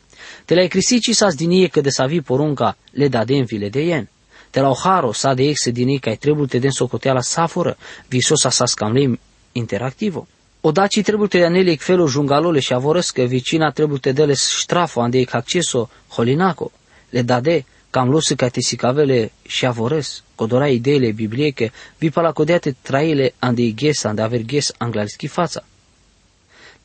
Te 0.45 0.55
la 0.55 0.63
ecrisici 0.63 1.15
sas 1.15 1.35
dinie 1.35 1.69
că 1.69 1.81
de 1.81 1.91
savi 1.91 2.21
porunca 2.21 2.77
le 2.91 3.09
dadem 3.09 3.45
vile 3.45 3.69
de 3.69 3.81
ien 3.81 4.09
te 4.51 4.61
la 4.61 4.69
oharo 4.69 5.13
sa 5.13 5.35
de 5.35 5.43
exe 5.49 5.71
din 5.71 5.89
ei 5.89 5.99
trebuie 5.99 6.47
te 6.47 6.59
den 6.59 6.71
socoteala 6.71 7.21
saforă, 7.21 7.77
visosa 8.09 8.51
sa 8.51 8.67
scamlim 8.67 9.19
interactivo. 9.53 10.27
Odaci 10.61 11.03
trebuie 11.03 11.29
te 11.29 11.45
anele 11.45 11.77
felo 11.77 12.07
jungalole 12.07 12.61
și 12.61 12.73
avorăscă, 12.73 13.23
vicina 13.23 13.71
trebuie 13.71 13.99
te 13.99 14.13
dele 14.13 14.35
ștrafo 14.35 15.01
ande 15.01 15.19
ec 15.19 15.35
acceso 15.35 15.91
holinaco, 16.09 16.71
le 17.11 17.23
dade, 17.23 17.65
cam 17.91 18.09
luсы 18.11 18.35
ca 18.35 18.49
te 18.49 18.61
sicavele 18.61 19.33
și 19.47 19.67
avorăs, 19.67 20.23
codora 20.35 20.69
ideile 20.69 21.13
biblieche, 21.13 21.73
vi 21.99 22.11
pala 22.11 22.33
codeate 22.33 22.77
traile 22.83 23.35
ande 23.39 23.63
igesa, 23.63 24.09
ande 24.09 24.23
aver 24.23 24.43
ges 24.45 24.73
anglalischi 24.79 25.27
fața. 25.27 25.65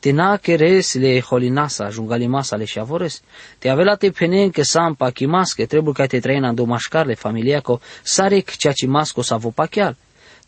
Te 0.06 0.12
na 0.12 0.38
queres 0.38 0.94
le 0.94 1.20
holinasa, 1.20 1.90
jungalimasa 1.90 2.56
le 2.56 2.64
shavores. 2.64 3.24
Te 3.58 3.68
avela 3.68 3.96
te 3.96 4.12
penen 4.12 4.52
que 4.52 4.64
sampa 4.64 5.10
kimaske, 5.10 5.66
trebuie 5.66 5.94
ca 5.94 6.06
te 6.06 6.20
traina 6.20 6.52
do 6.52 6.64
mașcarle 6.64 7.14
familiaco, 7.14 7.80
sarek 8.04 8.54
ceaci 8.56 8.86
masco 8.86 9.22
sa 9.22 9.36
vopachial. 9.36 9.96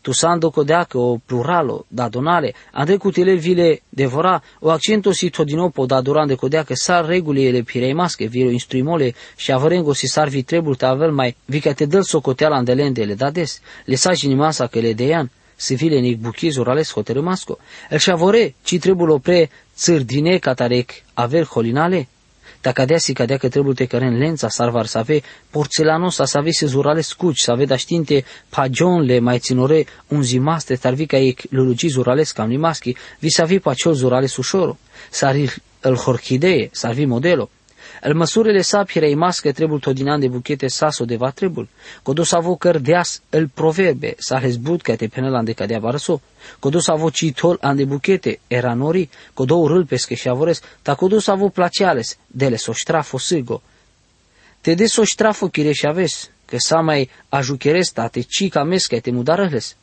Tu 0.01 0.11
sando 0.11 0.49
codeacă 0.49 0.97
o 0.97 1.17
pluralo, 1.25 1.85
da 1.87 2.07
donale, 2.07 2.53
ande 2.71 2.97
cu 2.97 3.11
tele 3.11 3.33
vile 3.33 3.81
devora, 3.89 4.41
o 4.59 4.69
accento 4.69 5.11
si 5.11 5.29
todinopo 5.29 5.85
da 5.85 6.01
durande 6.01 6.35
codeacă 6.35 6.73
sar 6.73 7.05
regulile 7.05 7.61
pirei 7.61 7.93
masche, 7.93 8.27
viro 8.27 8.49
instruimole 8.49 9.13
și 9.35 9.51
avărengo 9.51 9.93
si 9.93 10.07
sar 10.07 10.27
vi 10.27 10.43
trebuie 10.43 10.75
te 10.75 10.85
avel 10.85 11.11
mai, 11.11 11.35
vi 11.45 11.59
ca 11.59 11.73
te 11.73 11.85
dăl 11.85 12.03
socoteala 12.03 12.55
andelendele, 12.55 13.13
da 13.13 13.29
des, 13.29 13.61
le 13.85 13.95
sa 13.95 14.11
masa 14.35 14.67
că 14.67 14.79
le 14.79 14.93
deian, 14.93 15.31
sivilenic 15.59 16.17
buchizor 16.19 16.69
ales 16.69 16.91
hotărâmasco. 16.91 17.57
El 17.89 17.97
șavore, 17.97 18.55
ci 18.63 18.79
trebuie 18.79 19.13
opre 19.13 19.49
țârdine 19.75 20.37
catarec 20.37 20.91
aver 21.13 21.43
holinale. 21.43 22.07
Dacă 22.61 22.85
dea 22.85 22.97
si 22.97 23.13
cadea 23.13 23.37
că 23.37 23.49
trebuie 23.49 23.73
te 23.73 23.85
căren 23.85 24.17
lența, 24.17 24.49
sarvar 24.49 24.85
să 24.85 24.97
ave 24.97 25.21
porțelano 25.49 26.09
să 26.09 26.29
ave 26.33 26.51
se 26.51 26.65
zurale 26.65 27.01
scuci, 27.01 27.39
să 27.39 27.51
ave 27.51 27.65
da 27.65 27.75
știnte 27.75 28.25
pagionle 28.49 29.19
mai 29.19 29.39
ținore 29.39 29.85
un 30.07 30.21
zimaste, 30.21 30.75
tarvi 30.75 31.05
ca 31.05 31.17
ei 31.17 31.35
lulugi 31.49 31.87
zurale 31.87 32.23
cam 32.23 32.49
limaschi, 32.49 32.95
vi 33.19 33.29
să 33.29 33.41
avi 33.41 33.59
paciol 33.59 33.93
zurale 33.93 34.25
sușoro, 34.25 34.77
să 35.09 35.25
ari 35.25 35.55
el 35.83 35.95
horchidee, 35.95 36.69
să 36.71 36.87
avi 36.87 37.05
modelo. 37.05 37.49
El 38.03 38.13
măsurile 38.13 38.61
sa 38.61 38.83
pirei 38.83 39.15
mască 39.15 39.51
trebuie 39.51 39.79
todinan 39.79 40.19
de 40.19 40.27
buchete 40.27 40.67
saso 40.67 41.05
de 41.05 41.15
va 41.15 41.29
trebul. 41.29 41.67
Codo 42.03 42.23
sa 42.23 42.39
vo 42.39 42.55
cărdeas 42.55 43.21
el 43.29 43.47
proverbe, 43.47 44.15
sa 44.17 44.39
hezbut 44.39 44.81
ca 44.81 44.95
te 44.95 45.07
penel 45.07 45.35
ande 45.35 45.53
cadea 45.53 45.79
barso. 45.79 46.21
Codo 46.59 46.79
sa 46.79 46.95
vo 46.95 47.09
citol 47.09 47.57
ande 47.61 47.85
buchete, 47.85 48.39
era 48.47 48.73
nori, 48.73 49.09
codo 49.33 49.55
urâl 49.55 49.85
pesche 49.85 50.15
și 50.15 50.29
avores, 50.29 50.61
ta 50.81 50.95
codo 50.95 51.19
sa 51.19 51.35
vo 51.35 51.49
placeales, 51.49 52.17
dele 52.27 52.55
so 52.55 52.73
ștrafo 52.73 53.17
sigo. 53.17 53.61
Te 54.61 54.73
de 54.73 54.85
so 54.85 55.03
ștrafo 55.03 55.47
chireș 55.47 55.77
și 55.77 55.85
aves, 55.85 56.29
că 56.45 56.57
sa 56.59 56.79
mai 56.79 57.09
ajucheres 57.29 57.91
tate 57.91 58.21
cica 58.21 58.63
mesca 58.63 58.97
te 58.99 59.11
mudarăles. 59.11 59.75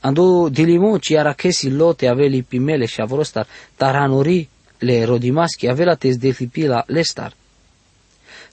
Ando 0.00 0.48
dilimo 0.48 0.98
ci 0.98 1.10
ara 1.10 1.32
chesi 1.32 1.70
lote 1.70 2.06
aveli 2.06 2.42
pimele 2.42 2.86
și 2.86 3.00
avorostar, 3.00 3.46
taranori 3.76 4.48
le 4.78 5.04
rodimaschi 5.04 5.68
avela 5.68 5.94
te 5.94 6.10
zdefipila 6.10 6.84
lestar. 6.86 7.38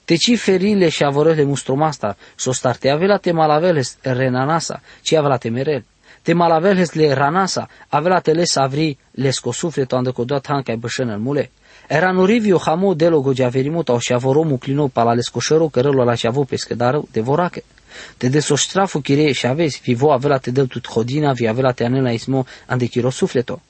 Teci 0.08 0.38
ferile 0.38 0.88
și 0.88 1.04
avorele 1.04 1.44
mustromasta, 1.44 2.16
starte 2.36 2.88
avela 2.88 3.16
te 3.16 3.32
malaveles 3.32 3.96
renanasa, 4.00 4.80
ci 5.02 5.12
avela 5.12 5.36
te 5.36 5.48
merel. 5.48 5.84
Te 6.22 6.32
malaveles 6.32 6.92
le 6.92 7.12
ranasa, 7.12 7.68
avela 7.88 8.20
te 8.20 8.32
les 8.32 8.56
avri 8.56 8.98
les 9.10 9.38
co 9.38 9.52
sufleto 9.52 9.96
ando 9.96 10.12
co 10.12 10.24
doat 10.24 10.46
hanca 10.46 10.72
e 10.72 10.76
bășân 10.76 11.08
în 11.08 11.20
mule. 11.20 11.50
Erano 11.88 12.24
rivio 12.24 12.58
hamo 12.58 12.94
delo 12.94 13.20
gođaverimo 13.20 13.82
ta 13.82 13.92
ošavoro 13.92 14.42
muklino 14.42 14.88
palales 14.88 15.28
coșero 15.28 15.68
cărălo 15.68 16.04
la 16.04 16.14
șavo 16.14 16.44
pescădară 16.44 17.02
de 17.12 17.20
vorache. 17.20 17.64
Te 18.16 18.28
de 18.28 18.40
sostrafu 18.40 19.00
chire 19.00 19.32
șavezi, 19.32 19.80
vivo 19.84 20.12
avela 20.12 20.38
te 20.38 20.50
del 20.50 20.66
tut 20.66 20.88
hodina, 20.88 21.32
vi 21.32 21.48
avela 21.48 21.72
te 21.72 21.84
anela 21.84 22.10
ismo 22.10 22.46
ande 22.66 22.86
chiro 22.86 23.10
sufleto. 23.10 23.60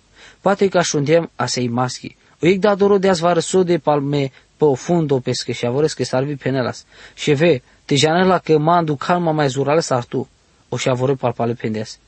Poate 0.40 0.68
că 0.68 0.78
așundem 0.78 1.30
a 1.36 1.46
sei 1.46 1.68
maschi. 1.68 2.16
O 2.42 2.46
ic 2.46 2.60
da 2.60 2.74
doro 2.74 2.98
de 2.98 3.08
azvarăso 3.08 3.62
de 3.62 3.78
palme 3.78 4.30
po 4.58 4.74
fundo 4.74 5.18
pesche 5.18 5.52
șavoresc 5.52 5.96
că 5.96 6.04
sarvi 6.04 6.36
penelas. 6.36 6.84
Și 7.14 7.32
ve, 7.32 7.62
te 7.84 7.94
janela 7.94 8.38
că 8.38 8.58
mandu 8.58 8.96
calma 8.96 9.32
mai 9.32 9.48
zurale 9.48 9.80
sartu. 9.80 10.28
O 10.68 10.76
șavore 10.76 11.14
palpale 11.14 11.52
pendes. 11.52 11.98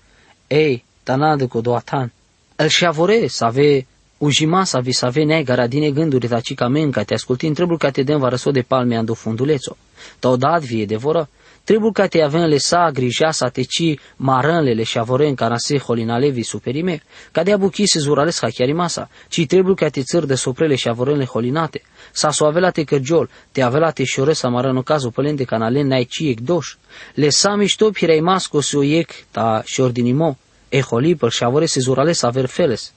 Ei, 0.47 0.85
tanade 1.03 1.47
cu 1.47 1.61
doatan. 1.61 2.13
El 2.57 2.69
șavore 2.69 3.27
să 3.27 3.45
ave 3.45 3.87
Ujima 4.21 4.65
sa 4.65 4.81
vi 4.81 4.93
save 4.93 5.25
negara 5.25 5.67
dine 5.67 5.91
gânduri 5.91 6.29
ta 6.29 6.41
cica 6.41 6.69
men 6.69 6.91
ca 6.91 7.03
te 7.03 7.15
asculti 7.15 7.51
trebul 7.51 7.79
ca 7.79 7.91
te 7.91 8.03
den 8.03 8.19
varăso 8.19 8.51
de 8.51 8.61
palme 8.61 8.97
ando 8.97 9.15
fundulețo. 9.15 9.77
Tau 10.19 10.37
dat 10.37 10.63
vie 10.63 10.85
de 10.85 10.97
voră, 10.97 11.29
trebul 11.65 11.93
ca 11.93 12.07
te 12.07 12.23
avem 12.23 12.49
le 12.49 12.59
sa 12.59 12.91
grija 12.93 13.31
sa 13.31 13.49
te 13.49 13.63
ci 13.63 13.99
maranlele 14.17 14.83
și 14.83 14.99
avoren 14.99 15.35
ca 15.35 15.49
nase 15.49 15.79
holinalevi 15.79 16.43
superime, 16.43 17.03
ca 17.33 17.43
de 17.43 17.53
abuchi 17.53 17.87
se 17.87 17.99
zurales 17.99 18.39
ha 18.41 18.49
chiar 18.49 18.73
masa, 18.73 19.09
ci 19.29 19.47
trebul 19.47 19.75
ca 19.75 19.89
te 19.89 20.03
țăr 20.03 20.25
de 20.25 20.35
soprele 20.35 20.75
și 20.75 20.89
avorenle 20.89 21.25
holinate, 21.25 21.83
sa 22.13 22.31
so 22.31 22.47
avela 22.47 22.71
te 22.71 22.85
cărgiol, 22.85 23.31
te 23.53 23.63
avela 23.63 23.91
te 23.91 24.05
șore 24.05 24.33
sa 24.33 24.49
marano 24.49 24.83
cazo 24.83 25.11
pălende 25.11 25.45
canalen 25.45 25.87
nai 25.87 26.05
ci 26.05 26.21
ec 26.21 26.41
doș, 26.41 26.77
le 27.15 27.29
sa 27.29 27.55
mișto 27.55 27.91
pirei 27.91 28.21
masco 28.21 28.61
se 28.61 28.77
o 28.77 28.83
iec 28.83 29.11
ta 29.31 29.63
șordinimo, 29.65 30.37
e 30.69 30.81
holi 30.81 31.15
păl 31.15 31.31
și 31.31 31.37
șavore 31.37 31.67
se 31.67 31.81
zurales 31.81 32.23
aver 32.23 32.47
feles, 32.47 32.93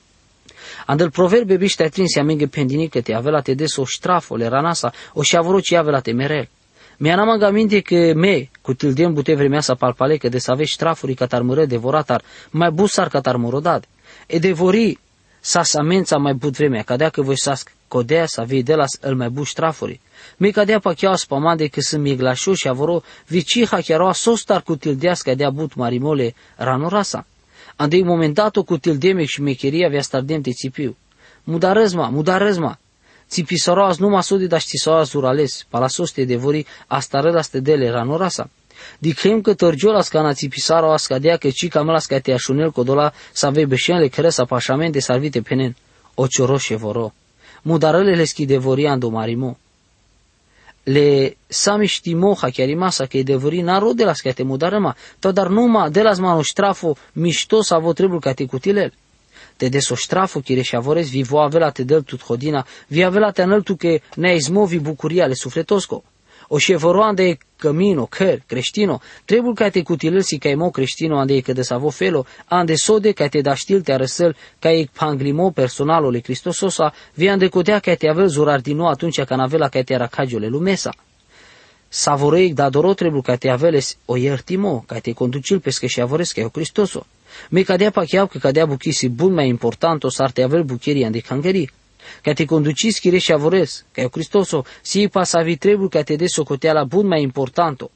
Andel 0.86 1.12
proverbe 1.12 1.58
biște 1.58 1.84
atrinse 1.84 2.20
amenge 2.20 2.48
pendinică 2.48 3.02
te 3.02 3.14
avela 3.14 3.42
te 3.42 3.54
des 3.54 3.76
o 3.76 3.86
strafo 3.86 4.36
le 4.36 4.48
ranasa 4.48 4.94
o 5.14 5.22
și 5.22 5.36
avoro 5.36 5.60
ci 5.60 5.72
avela 5.72 6.00
te 6.00 6.12
merel. 6.12 6.50
Mi-a 6.98 7.16
n-am 7.16 7.44
aminte 7.44 7.80
că 7.80 8.14
me, 8.16 8.50
cu 8.62 8.74
tildem 8.74 9.14
bute 9.14 9.36
vremea 9.36 9.60
să 9.60 9.76
palpale 9.76 10.18
că 10.18 10.30
de 10.30 10.38
să 10.38 10.52
aveți 10.52 10.72
strafuri 10.72 11.14
ca 11.14 11.26
tarmără 11.26 11.66
devoratar, 11.66 12.24
mai 12.50 12.70
busar 12.72 13.08
ca 13.08 13.22
tarmărodad. 13.22 13.86
E 14.28 14.40
devori 14.40 15.00
sa 15.46 15.64
samența 15.64 16.18
mai 16.18 16.34
but 16.34 16.56
vremea, 16.56 16.82
ca 16.82 17.10
că 17.10 17.22
voi 17.22 17.40
să 17.40 17.60
codea 17.88 18.26
să 18.26 18.44
vei 18.48 18.64
de 18.64 18.76
la 18.76 18.86
îl 19.02 19.16
mai 19.16 19.30
bu 19.30 19.44
strafuri. 19.44 20.00
Mi 20.38 20.52
cadea 20.52 20.80
pa 20.80 20.94
chiar 20.94 21.16
spamade 21.16 21.68
că 21.68 21.82
sunt 21.82 22.02
miglașu 22.02 22.54
și 22.54 22.68
avoro 22.68 23.02
vici 23.28 23.66
ha 23.66 23.80
chiar 23.82 24.00
o 24.00 24.12
sostar 24.12 24.62
cu 24.62 24.76
tildească 24.76 25.36
de 25.36 25.50
but 25.54 25.76
marimole 25.76 26.34
ranorasa. 26.56 27.26
Andei 27.76 28.04
momentato 28.04 28.64
cu 28.64 28.78
tildeme 28.78 29.26
și 29.26 29.42
mecheria 29.42 29.90
via 29.90 30.02
stardem 30.02 30.42
te 30.42 30.52
țipiu. 30.52 30.98
Mudarăzma, 31.44 32.10
mudarăzma. 32.10 32.80
Țipi 33.30 33.58
soroas 33.58 33.98
nu 33.98 34.10
masudi 34.10 34.48
da 34.48 34.58
ști 34.58 34.78
soroas 34.78 35.14
urales, 35.14 35.66
palasoste 35.70 36.24
de 36.24 36.36
vori 36.36 36.66
astarăla 36.88 37.42
stedele 37.42 37.90
ranorasa. 37.90 38.50
Dichem 39.00 39.42
că 39.42 39.54
tărgiolas 39.54 40.08
ca 40.08 40.22
na 40.22 40.34
țipisaro 40.34 40.92
ascadea 40.92 41.38
că 41.38 41.50
cica 41.50 41.82
mălas 41.82 42.06
ca 42.06 42.20
te 42.20 42.32
așunel 42.32 42.72
codola 42.72 43.14
să 43.32 43.46
ave 43.46 43.66
beșenle 43.66 44.08
cresa 44.08 44.46
pașamente 44.46 45.00
sarvite 45.00 45.42
penen. 45.42 45.76
O 46.14 46.28
cioroșe 46.28 46.76
voro. 46.76 47.14
Mudarălele 47.62 48.24
schide 48.24 48.58
voriando 48.58 49.10
marimo 49.10 49.58
le 50.84 51.38
sami 51.48 51.88
štimoha, 51.88 52.50
chiar 52.50 52.74
masa 52.76 53.06
că 53.06 53.18
e 53.18 53.24
devări 53.24 53.62
naro 53.62 53.94
de 53.94 54.04
las 54.04 54.20
că 54.20 54.32
te 54.32 54.44
mudarăma, 54.44 54.96
to 55.20 55.32
dar 55.32 55.48
numa 55.48 55.90
de 55.90 56.02
las 56.02 56.20
mano 56.20 56.44
strafo 56.44 56.98
mișto 57.14 57.62
sa 57.62 57.78
vo 57.80 57.94
trebul 57.94 58.20
ca 58.20 58.34
te 58.34 58.46
cutilel. 58.46 58.94
Te 59.58 59.70
deso 59.70 59.96
strafo 59.96 60.40
chire 60.40 60.62
și 60.62 60.76
avores 60.76 61.10
vivo 61.10 61.40
avela 61.40 61.70
te 61.70 61.84
del 61.84 62.02
tut 62.02 62.24
hodina, 62.24 62.66
vi 62.88 63.04
avela 63.04 63.32
te 63.32 63.42
anăltu 63.42 63.76
că 63.76 64.00
ne 64.16 64.36
izmovi 64.36 64.80
bucuria 64.80 65.26
le 65.26 65.34
sufletosco. 65.34 66.04
O 66.56 66.58
șevoro 66.58 67.04
ande 67.04 67.38
camino, 67.56 68.06
căr, 68.06 68.42
creștino, 68.46 69.02
trebuie 69.26 69.54
ca 69.54 69.70
te 69.70 69.82
cutilăsi 69.82 70.38
ca 70.38 70.56
mo 70.56 70.70
creștino 70.70 71.18
ande 71.18 71.42
că 71.42 71.54
de 71.54 71.62
savo 71.62 71.90
felo, 71.90 72.26
ande 72.46 72.76
sode 72.76 73.12
ca 73.12 73.28
te 73.28 73.42
da 73.42 73.54
știl 73.54 73.82
te 73.82 73.92
arăsăl 73.92 74.36
ca 74.60 74.72
e 74.72 74.88
panglimo 74.94 75.52
personalul 75.52 76.20
Cristososa, 76.20 76.94
vi 77.14 77.30
ande 77.30 77.48
codea 77.48 77.80
ca 77.80 77.96
te 77.96 78.10
avel 78.10 78.28
zurardino 78.28 78.88
atunci 78.88 79.22
ca 79.22 79.36
navela 79.36 79.68
ca 79.70 79.82
te 79.82 79.94
aracagiole 79.94 80.48
lumesa. 80.48 80.94
Savorei 81.88 82.54
da 82.54 82.70
doro 82.70 82.94
trebuie 82.94 83.22
ca 83.22 83.36
te 83.36 83.50
aveles 83.50 83.98
o 84.06 84.18
iertimo, 84.18 84.84
ca 84.88 85.00
te 85.00 85.12
conducil 85.12 85.60
pescă 85.60 85.86
și 85.86 86.02
avoresc 86.02 86.36
ca 86.36 86.46
o 86.46 86.50
Cristoso. 86.50 87.06
Me 87.50 87.62
cadea 87.62 87.92
pa 87.92 88.04
chiar 88.04 88.28
că 88.28 88.38
cadea 88.38 88.66
buchisi 88.66 89.10
bun 89.10 89.34
mai 89.34 89.48
important 89.48 90.04
o 90.04 90.10
s-ar 90.10 90.32
te 90.32 90.42
avel 90.44 90.64
bucherii 90.64 91.06
ande 91.06 91.20
cangării 91.20 91.70
ca 92.22 92.34
te 92.34 92.46
conducis 92.46 93.00
chire 93.00 93.18
și 93.18 93.32
avores, 93.32 93.86
ca 93.92 94.02
eu 94.02 94.10
Cristoso, 94.10 94.66
si 94.82 95.08
pasavi 95.08 95.56
trebuie 95.56 95.88
ca 95.88 96.02
te 96.02 96.16
des 96.16 96.32
socoteala 96.32 96.84
bun 96.84 97.08
mai 97.08 97.22
importanto. 97.22 97.92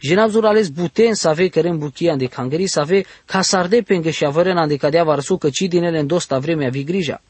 Jenavzur 0.00 0.44
ales 0.44 0.68
buten 0.68 1.14
să 1.14 1.28
ave 1.28 1.48
cărem 1.48 1.78
buchia 1.78 2.16
de 2.16 2.26
cangări, 2.26 2.66
să 2.66 2.80
ave 2.80 3.04
ca 3.24 3.40
sarde 3.40 3.80
pengă 3.80 4.10
și 4.10 4.24
avărena 4.24 4.66
de 4.66 4.76
cadea 4.76 5.04
varsu, 5.04 5.36
că 5.36 5.50
ci 5.50 5.60
din 5.60 5.82
ele 5.82 5.98
în 5.98 6.06
dosta 6.06 6.38
vremea 6.38 6.68
vi 6.68 6.84
grija. 6.84 7.22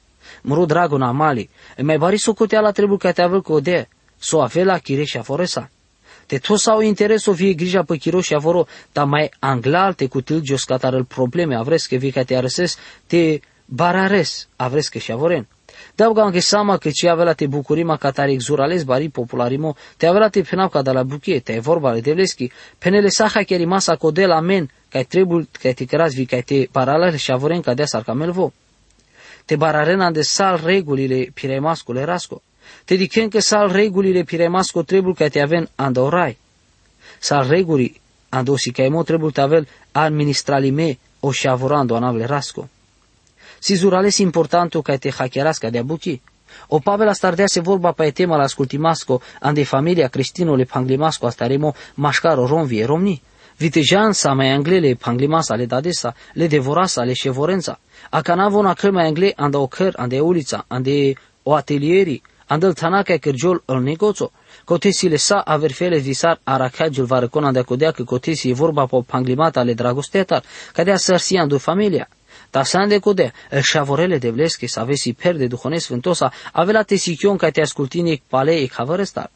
Măru 0.43 0.65
drago 0.65 0.97
na 0.97 1.11
mali, 1.11 1.51
e 1.77 1.83
mai 1.83 1.99
bari 1.99 2.19
socoteala 2.19 2.71
trebuie 2.71 2.99
ca 2.99 3.12
te 3.12 3.23
avă 3.23 3.41
cu 3.41 3.53
ode, 3.53 3.89
so 4.19 4.41
ave 4.41 4.65
la 4.65 4.79
chire 4.79 5.05
și 5.05 5.17
avoresa. 5.17 5.71
Te 6.27 6.39
tot 6.39 6.59
sau 6.59 6.81
interes 6.81 7.27
o 7.27 7.33
vie 7.33 7.53
grija 7.53 7.83
pe 7.83 7.97
chiro 7.97 8.21
și 8.21 8.35
avoro, 8.35 8.67
dar 8.93 9.05
mai 9.05 9.31
anglalte 9.39 10.07
cu 10.07 10.21
tilgios 10.21 10.65
catarăl 10.65 11.05
probleme, 11.05 11.57
avres 11.57 11.87
că 11.87 11.97
vi 11.97 12.11
ca 12.11 12.23
te 12.23 12.35
arăses, 12.35 12.77
te 13.07 13.41
barares, 13.65 14.49
avres 14.57 14.89
că 14.89 14.99
și 14.99 15.12
avoren. 15.12 15.47
Dau 15.96 16.12
anche 16.16 16.40
sama 16.40 16.76
că 16.76 16.90
ce 16.90 17.09
avea 17.09 17.32
te 17.32 17.46
bucurima 17.46 17.96
ca 17.96 18.11
tare 18.11 18.32
exurales 18.32 18.82
bari 18.82 19.09
popularimo, 19.09 19.76
te 19.96 20.06
avea 20.06 20.28
te 20.28 20.42
penau 20.42 20.68
ca 20.68 20.82
de 20.82 20.90
la 20.90 21.02
buche, 21.02 21.40
te 21.40 21.59
vorba 21.59 21.92
le 21.92 22.00
devleschi, 22.00 22.50
penele 22.78 23.09
saha 23.09 23.42
chiar 23.42 23.64
masa 23.64 23.96
codel 23.96 24.30
amen, 24.30 24.70
ca 24.88 25.02
trebuie 25.02 25.48
ca 25.52 25.72
te 25.72 25.85
cărați 25.85 26.14
vi 26.14 26.26
ca 26.26 26.40
te 26.40 26.68
paralel 26.72 27.16
și 27.16 27.30
avoren 27.30 27.61
ca 27.61 27.74
dea 27.74 27.87
sarca 27.87 28.12
melvo. 28.12 28.52
Te 29.44 29.56
bararena 29.56 30.11
de 30.11 30.22
sal 30.22 30.61
regulile 30.64 31.30
piremascule 31.35 32.04
rasco. 32.04 32.42
Te 32.85 32.94
dicen 32.94 33.28
că 33.28 33.40
sal 33.40 33.72
regulile 33.72 34.22
piremasco 34.22 34.82
trebuie 34.82 35.14
ca 35.14 35.28
te 35.28 35.40
aven 35.40 35.68
andorai. 35.74 36.38
Sal 37.18 37.48
reguli 37.48 38.00
andosi 38.28 38.70
ca 38.70 38.82
emo 38.82 39.02
trebuie 39.02 39.30
te 39.30 39.40
avel 39.40 39.68
administralime 39.92 40.98
o 41.20 41.30
și 41.30 41.46
avorando 41.46 41.94
anavle 41.94 42.24
rasco. 42.24 42.68
Si 43.59 43.75
zurales 43.75 44.19
importanto 44.19 44.83
ca 44.83 44.97
te 44.97 45.11
hackerasca 45.11 45.71
de 45.71 45.79
abuchi. 45.79 46.21
O 46.69 46.81
Pavel 46.81 47.11
se 47.47 47.61
vorba 47.61 47.92
pe 47.92 48.11
tema 48.11 48.37
la 48.37 48.47
scultimasco 48.47 49.21
ande 49.40 49.64
familia 49.64 50.09
cristino 50.09 50.57
le 50.57 50.64
panglimasco 50.64 51.27
astaremo 51.27 51.75
mașcaro 51.95 52.47
romvie 52.47 52.85
romni. 52.85 53.23
Vitejan 53.59 54.12
sa 54.12 54.35
mai 54.35 54.51
anglele 54.51 54.95
panglimasa 54.95 55.55
le 55.55 55.66
dadesa, 55.66 56.14
le 56.35 56.47
devorasa, 56.47 57.05
le 57.05 57.12
șevorența. 57.12 57.79
A 58.11 58.21
canavo 58.21 58.59
una 58.59 58.75
căr 58.75 58.90
mai 58.90 59.07
angle 59.07 59.33
ande 59.37 59.57
o 59.57 59.66
căr, 59.66 59.95
ande 59.97 60.21
ulița, 60.21 60.64
ande 60.69 61.14
o 61.42 61.55
atelieri, 61.55 62.23
ande 62.47 62.73
tanaca 62.73 63.16
cărgiol 63.16 63.62
el 63.66 63.81
negoțo. 63.81 64.31
Cotesile 64.64 65.16
sa 65.16 65.38
averfele 65.38 65.99
visar 65.99 66.40
aracagiul 66.45 67.07
varăcona 67.07 67.53
de 67.53 67.59
acodea 67.59 67.90
că 67.90 68.05
cotesi 68.05 68.49
e 68.49 68.53
vorba 68.53 68.87
pe 68.87 68.97
panglimata 69.07 69.61
ale 69.61 69.75
dragostetar, 69.75 70.42
ca 70.73 70.85
de 70.85 70.90
a 70.90 70.97
sărsia 70.97 71.42
în 71.42 71.59
familia. 71.59 72.09
Tasande 72.57 72.99
kude, 72.99 73.33
el 73.51 73.61
șavorele 73.61 74.19
de 74.19 74.31
vleske 74.31 74.66
să 74.66 74.81
avesi 74.81 75.12
perde 75.12 75.47
duhone 75.47 75.79
sfântosa, 75.79 76.33
avea 76.53 76.83
tesichion 76.83 77.37
ca 77.37 77.51
te 77.51 77.61
ascultine 77.61 78.21
pale 78.29 78.53
e 78.53 78.66
cavărestar. 78.66 79.31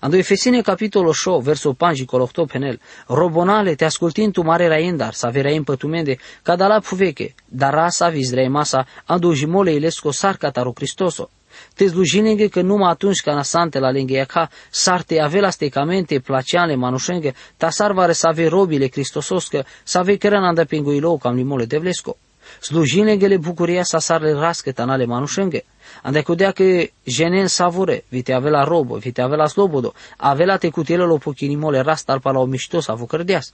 Ando 0.00 0.16
Efesine 0.16 0.60
capitolul 0.60 1.12
6, 1.12 1.42
versul 1.42 1.76
5 1.78 2.04
colocto 2.04 2.44
penel, 2.44 2.80
robonale 3.06 3.74
te 3.74 3.84
ascultin 3.84 4.30
tu 4.30 4.42
mare 4.42 4.66
raindar, 4.66 5.12
sa 5.14 5.28
vera 5.28 5.62
pătumende, 5.64 6.18
ca 6.42 6.56
da 6.56 6.66
la 6.66 6.80
puveche, 6.80 7.34
dar 7.46 7.74
rasa 7.74 8.08
vizrei 8.08 8.48
masa, 8.48 8.86
ando 9.04 9.34
jimole 9.34 9.72
ilesco 9.72 10.10
sarca 10.10 10.50
taro 10.50 10.72
Cristoso. 10.72 11.30
Te 11.74 11.88
slujinenge 11.88 12.48
că 12.48 12.60
numai 12.60 12.90
atunci 12.90 13.20
ca 13.20 13.34
nasante 13.34 13.78
la 13.78 13.90
lenghe 13.90 14.24
ca 14.28 14.50
sarte 14.70 15.20
avea 15.20 15.50
stecamente 15.50 16.18
placeale 16.18 16.74
manușenge, 16.74 17.32
ta 17.56 17.70
sarvare 17.70 18.12
să 18.12 18.26
ave 18.26 18.46
robile 18.46 18.86
cristososcă, 18.86 19.64
să 19.84 19.98
ave 19.98 20.16
cărăna 20.16 20.52
da 20.52 20.64
pinguilou 20.64 21.18
cam 21.18 21.34
limole 21.34 21.64
de 21.64 21.78
vlesco. 21.78 22.16
Slujinengele 22.60 23.36
bucuria 23.36 23.82
sa 23.82 23.98
sarle 23.98 24.32
rască 24.32 24.72
tanale 24.72 25.04
manușenge. 25.04 25.64
Ande 26.02 26.22
cudea 26.22 26.50
că 26.50 26.64
jenen 27.04 27.46
savure, 27.46 28.04
vite 28.08 28.32
avea 28.32 28.50
la 28.50 28.64
robo, 28.64 28.96
vite 28.96 29.20
avea 29.20 29.36
la 29.36 29.46
slobodo, 29.46 29.92
avea 30.16 30.46
la 30.46 30.56
te 30.56 30.68
cutielă 30.68 31.18
pochinimole 31.18 31.80
rasta 31.80 32.12
alpa 32.12 32.30
la 32.30 32.38
o 32.38 32.44
mișto 32.44 32.80
să 32.80 32.96
cărdeas. 33.08 33.50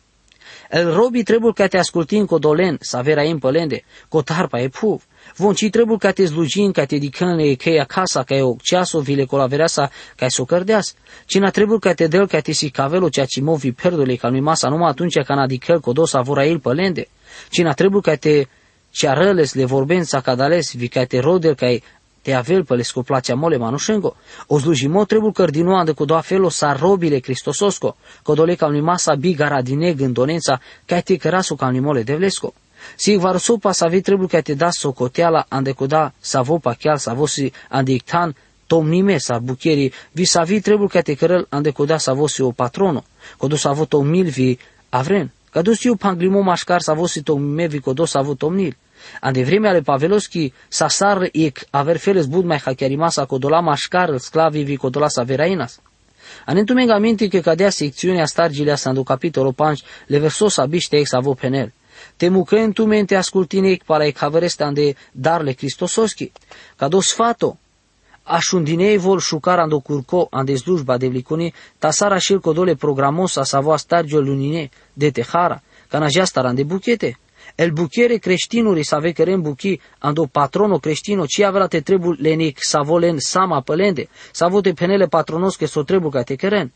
El 0.71 0.93
robi 0.93 1.23
trebuie 1.23 1.53
ca 1.53 1.67
te 1.67 1.79
asculti 1.79 2.17
în 2.17 2.27
codolen, 2.27 2.77
să 2.81 2.97
avea 2.97 3.23
în 3.23 3.39
pălende, 3.39 3.85
cotarpa 4.09 4.61
e 4.61 4.69
puv, 4.69 5.03
Von 5.37 5.55
ci 5.55 5.71
trebuie 5.71 5.97
ca 5.97 6.11
te 6.11 6.27
slujin, 6.27 6.73
ca 6.73 6.85
te 6.85 6.97
dicânle 6.97 7.55
că 7.55 7.69
e 7.69 7.81
acasă, 7.81 8.23
ca 8.27 8.35
e 8.35 8.43
o 8.43 8.57
ceaso, 8.63 9.01
vile 9.01 9.25
colavereasa, 9.25 9.91
ca 10.17 10.25
e 10.25 10.29
s-o 10.29 10.45
cărdeas. 10.45 10.95
Cina 11.27 11.51
trebuie 11.51 11.79
ca 11.79 11.93
te 11.93 12.07
del, 12.07 12.27
ca 12.27 12.41
te 12.41 12.53
si 12.53 12.71
cavelo, 12.71 13.09
cea 13.09 13.25
ci 13.25 13.41
movi 13.41 13.73
perdole, 13.73 14.15
ca 14.15 14.29
nu 14.29 14.41
masa 14.41 14.69
numai 14.69 14.89
atunci 14.89 15.23
ca 15.23 15.35
na 15.35 15.47
dicăl, 15.47 15.81
codos 15.81 16.15
avora 16.15 16.45
el 16.45 16.61
pălende. 16.61 17.09
Cina 17.51 17.73
trebuie 17.73 18.01
ca 18.01 18.15
te 18.15 18.47
ce 18.91 19.09
arăles 19.09 19.55
le 19.55 19.65
vorben 19.65 20.05
sa 20.05 20.21
cadales, 20.21 20.75
vi 20.75 20.89
ca 20.89 21.05
te 21.05 21.19
rodel, 21.19 21.55
ca 21.55 21.71
e 21.71 21.83
te 22.25 22.33
avel 22.33 22.65
pe 22.65 22.75
le 22.75 22.83
scoplația 22.83 23.35
mole 23.35 23.57
manušengo, 23.57 24.15
o 24.47 24.59
zlužimo 24.59 25.05
trebu 25.05 25.33
cardinoa 25.33 25.85
de 25.85 25.93
codo 25.93 26.21
felo 26.23 26.51
sa 26.51 26.73
robile 26.73 27.21
cristososco, 27.21 27.97
codole 28.23 28.55
ca 28.57 28.69
masa 28.69 29.15
bigara 29.15 29.63
dine 29.63 29.93
gândonența, 29.93 30.61
ca 30.87 31.01
te 31.01 31.17
cărasu 31.17 31.55
ca 31.55 31.71
mole 31.71 32.03
devlesco. 32.03 32.53
Si 32.97 33.17
varosopa 33.17 33.73
sa 33.73 33.89
vi 33.89 34.01
trebu 34.01 34.27
ca 34.27 34.41
te 34.41 34.55
da 34.55 34.71
socoteala 34.71 35.47
ande 35.49 35.73
coda 35.73 36.13
sa 36.21 36.43
vopa 36.43 36.75
chiar 36.75 36.99
sa 36.99 37.13
vosi 37.13 37.53
andictan 37.69 38.35
tomnime 38.67 39.19
sa 39.19 39.39
bucheri 39.39 39.93
vi 40.13 40.25
sa 40.25 40.43
vi 40.43 40.61
trebu 40.61 40.87
ca 40.87 41.01
te 41.01 41.15
cărăl 41.15 41.47
ande 41.49 41.71
coda 41.73 41.99
sa 41.99 42.13
vosi 42.13 42.43
o 42.43 42.53
patrono, 42.53 43.05
codo 43.37 43.57
sa 43.57 43.73
vo 43.73 43.85
tomnil 43.85 44.29
vi 44.29 44.59
avren. 44.91 45.31
Cadus 45.51 45.85
eu 45.85 45.95
panglimo 45.97 46.41
mașcar 46.43 46.81
sa 46.81 46.95
vosi 46.95 47.23
tomnime 47.23 47.67
vi 47.67 47.81
codo 47.81 48.05
sa 48.05 48.23
vo 48.23 48.35
tomnil. 49.05 49.19
Ande 49.21 49.45
vremea 49.45 49.71
ale 49.71 49.81
Pavelovski 49.81 50.53
sa 50.69 50.89
sar 50.89 51.29
ik 51.33 51.67
aver 51.71 51.99
feles 51.99 52.27
bud 52.27 52.45
mai 52.45 52.59
hachiarimasa 52.59 53.27
codola 53.27 53.61
mașcar 53.61 54.19
sclavi 54.19 54.63
vi 54.63 54.77
codola 54.77 55.09
sa 55.09 55.23
verainas. 55.23 55.81
Anentumengamente 56.47 57.29
que 57.29 57.41
cadea 57.41 57.71
secțiunea 57.71 58.27
stargilea 58.27 58.77
sa 58.77 58.93
do 58.93 59.03
capitolo 59.03 59.53
5 59.53 59.83
le 60.07 60.19
verso 60.19 60.49
sa 60.49 60.67
biște 60.67 60.97
ex 60.97 61.13
avo 61.13 61.35
penel. 61.35 61.73
Temu 62.17 62.45
că 62.45 62.57
entumente 62.57 63.17
ascultine 63.17 63.77
para 63.87 64.05
ek 64.05 64.19
havereste 64.19 64.65
ande 64.65 64.95
darle 65.13 65.53
Cristososki. 65.53 66.33
Cado 66.77 67.01
sfato, 67.01 67.59
Așundinei 68.27 68.97
vol 68.97 69.21
șucar 69.21 69.59
ando 69.59 69.81
curco 69.81 70.29
ande 70.31 70.57
slujba 70.57 70.97
de 70.97 71.09
vliconi, 71.09 71.55
tasara 71.79 72.19
șil 72.19 72.41
codole 72.41 72.75
programos 72.75 73.37
a 73.37 73.43
savo 73.43 73.77
stargio 73.77 74.21
lunine 74.21 74.71
de 74.93 75.11
tehara, 75.11 75.63
cana 75.89 76.09
jastar 76.09 76.47
ande 76.47 76.63
buchete. 76.63 77.19
El 77.57 77.71
buchiere 77.71 78.17
creștinuri 78.17 78.85
să 78.85 78.95
ave 78.95 79.13
cărem 79.13 79.41
buchi 79.41 79.81
ando 79.99 80.27
patrono 80.27 80.79
creștino, 80.79 81.27
ci 81.27 81.41
avea 81.41 81.67
te 81.67 81.81
trebu 81.81 82.13
lenic 82.13 82.59
să 82.61 82.81
volen 82.85 83.19
sama 83.19 83.61
pălende, 83.61 84.09
să 84.33 84.47
vote 84.51 84.73
penele 84.73 85.07
patronos 85.07 85.57
că 85.57 85.67
so 85.67 85.83
trebu 85.83 86.09
ca 86.09 86.23
te 86.23 86.35
căren. 86.35 86.73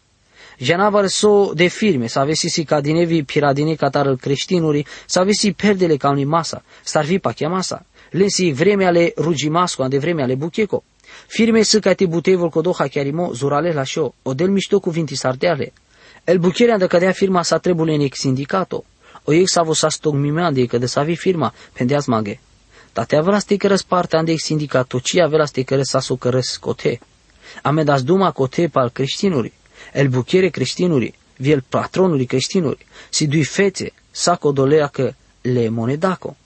Janava 0.59 1.07
so 1.07 1.53
de 1.55 1.67
firme, 1.67 2.07
să 2.07 2.19
avesi 2.19 2.49
si 2.49 2.65
ca 2.65 2.81
dinevi 2.81 3.23
piradine 3.23 3.75
catar 3.75 4.15
creștinuri, 4.15 4.87
să 5.07 5.19
avesi 5.19 5.53
perdele 5.53 5.97
ca 5.97 6.11
unui 6.11 6.25
masa, 6.25 6.63
starvi 6.85 7.19
pa 7.19 7.33
masa. 7.49 7.87
Lensi 8.11 8.51
vreme 8.51 8.85
ale 8.85 9.13
rugimasco, 9.17 9.83
ande 9.83 9.99
vreme 9.99 10.23
ale 10.23 10.35
bucheco. 10.35 10.85
Firme 11.27 11.63
să 11.63 11.79
ca 11.79 11.93
te 11.93 12.07
butevol 12.07 12.49
codoha 12.49 12.87
chiarimo, 12.87 13.33
zurale 13.33 13.73
la 13.73 13.83
șo, 13.83 14.15
o 14.23 14.35
del 14.35 14.49
mișto 14.49 14.79
cuvinti 14.79 15.15
sardeale. 15.15 15.73
El 16.25 16.39
buchiere 16.39 16.73
ande 16.73 16.87
cadea 16.87 17.13
firma 17.13 17.43
sa 17.43 17.59
trebule 17.59 17.95
în 17.95 18.09
sindicato, 18.13 18.85
o 19.25 19.33
ex 19.33 19.57
avo 19.57 19.73
sa 19.73 19.89
stogmime 19.89 20.43
ande 20.43 20.67
că 20.67 20.79
de 20.79 20.87
sa 20.87 21.03
vi 21.03 21.17
firma, 21.17 21.55
pendeaz 21.73 22.07
mage. 22.07 22.39
Tate 22.93 23.17
avea 23.17 23.39
ste 23.39 23.57
cărăs 23.57 23.83
parte 23.83 24.17
ande 24.17 24.33
ex 24.33 24.43
sindicato, 24.43 24.99
ci 24.99 25.17
avea 25.17 25.45
ste 25.45 25.63
cărăs 25.63 25.89
sa 25.89 26.01
so 26.01 26.17
cărăs 26.17 26.57
cote. 26.57 27.01
Ame 27.63 27.83
das 27.83 28.03
duma 28.03 28.31
cote 28.31 28.69
pal 28.69 28.91
creștinuri, 28.91 29.53
el 29.93 30.09
buchiere 30.09 30.49
creștinuri, 30.49 31.15
viel 31.37 31.65
patronuri 31.69 32.25
creștinuri, 32.25 32.87
si 33.11 33.27
dui 33.27 33.45
fețe, 33.45 33.93
sa 34.11 34.37
codolea 34.37 34.87
că 34.87 35.13
le 35.41 35.69
monedaco. 35.69 36.37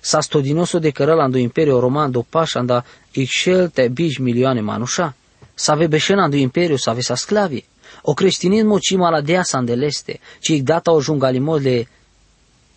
Sa 0.00 0.20
stodinoso 0.20 0.78
de 0.78 0.90
cărăl 0.90 1.20
ando 1.20 1.38
imperio 1.38 1.80
roman 1.80 2.10
do 2.10 2.22
paș 2.22 2.54
anda 2.54 2.84
ixel 3.12 3.68
te 3.68 3.88
bij 3.88 4.16
milioane 4.18 4.60
manușa. 4.60 5.14
Sa 5.54 5.74
ve 5.74 5.86
beșen 5.86 6.18
ando 6.18 6.36
imperio 6.36 6.76
sa 6.76 6.92
ve 6.92 7.00
sa 7.00 7.14
sclavie. 7.14 7.64
O 8.02 8.12
creștinismo 8.12 8.78
cima 8.78 9.10
la 9.10 9.20
dea 9.20 9.42
sa 9.42 9.58
andeleste, 9.58 10.20
ci 10.40 10.50
data 10.50 10.92
o 10.92 11.00
jungalimole 11.00 11.88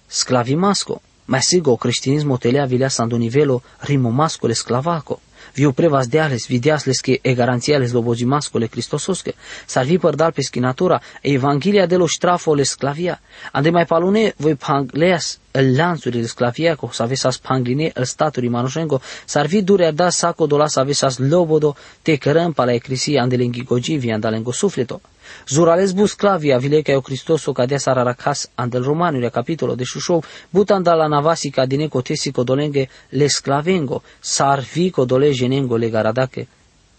sclavimasco. 0.08 1.02
Ma 1.26 1.40
sigo 1.42 1.72
o 1.72 1.78
cristianismo 1.78 2.38
telea 2.38 2.66
vilea 2.66 2.90
sando 2.90 3.18
nivelo 3.18 3.62
rimomascole 3.80 4.54
sclavaco. 4.54 5.20
Viu 5.56 5.72
prevas 5.72 6.08
deales, 6.08 6.48
vidiasles 6.48 7.02
que 7.02 7.20
e 7.22 7.34
garanțiales 7.34 7.92
lobozimascole 7.92 8.68
cristososque, 8.68 9.34
salvi 9.66 9.98
părdal 9.98 10.34
pescinatura, 10.34 11.02
e 11.22 11.32
evangelia 11.32 11.86
de 11.86 11.96
lo 11.96 12.08
strafo 12.08 12.54
le 12.54 12.64
sclavia. 12.64 13.22
Ande 13.52 13.70
mai 13.70 13.86
palune 13.86 14.34
voi 14.38 14.56
pangleas 14.56 15.40
el 15.56 15.76
lanțuri 15.76 16.20
de 16.20 16.28
sclavia, 16.28 16.76
co 16.76 16.90
să 16.92 17.04
vesas 17.04 17.38
pangline 17.38 17.92
el 17.94 18.04
staturi 18.04 18.48
manușengo, 18.48 19.02
sarvi 19.26 19.62
dure 19.62 19.92
da 19.92 20.10
saco 20.10 20.46
dola 20.46 20.68
să 20.68 20.84
vesas 20.84 21.18
lobodo 21.18 21.76
te 22.02 22.16
cărăm 22.16 22.52
pa 22.52 22.66
la 22.66 22.74
ecrisia 22.74 23.22
ande 23.22 23.36
lengigogi 23.36 23.96
vi 23.96 24.12
andalengo 24.12 24.52
sufleto. 24.52 25.02
Zurales 25.48 25.92
bus 25.92 26.10
sclavia 26.10 26.58
vileca 26.58 26.92
eu 26.92 27.02
Cristoso 27.02 27.52
cadea 27.52 27.78
sararacas 27.78 28.50
andel 28.56 28.82
romanului 28.82 29.30
capitolo 29.30 29.76
de 29.76 29.84
șușou, 29.84 30.24
butan 30.50 30.82
la 30.84 31.08
navasi 31.08 31.50
ca 31.50 31.66
dine 31.66 31.88
cotesi 31.88 32.32
codolenge 32.32 32.90
le 33.10 33.28
sclavengo, 33.28 34.02
sarvi 34.20 34.90
codole 34.90 35.32
jenengo 35.32 35.76
le 35.76 35.90
garadache 35.90 36.48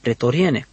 pretoriene. 0.01 0.67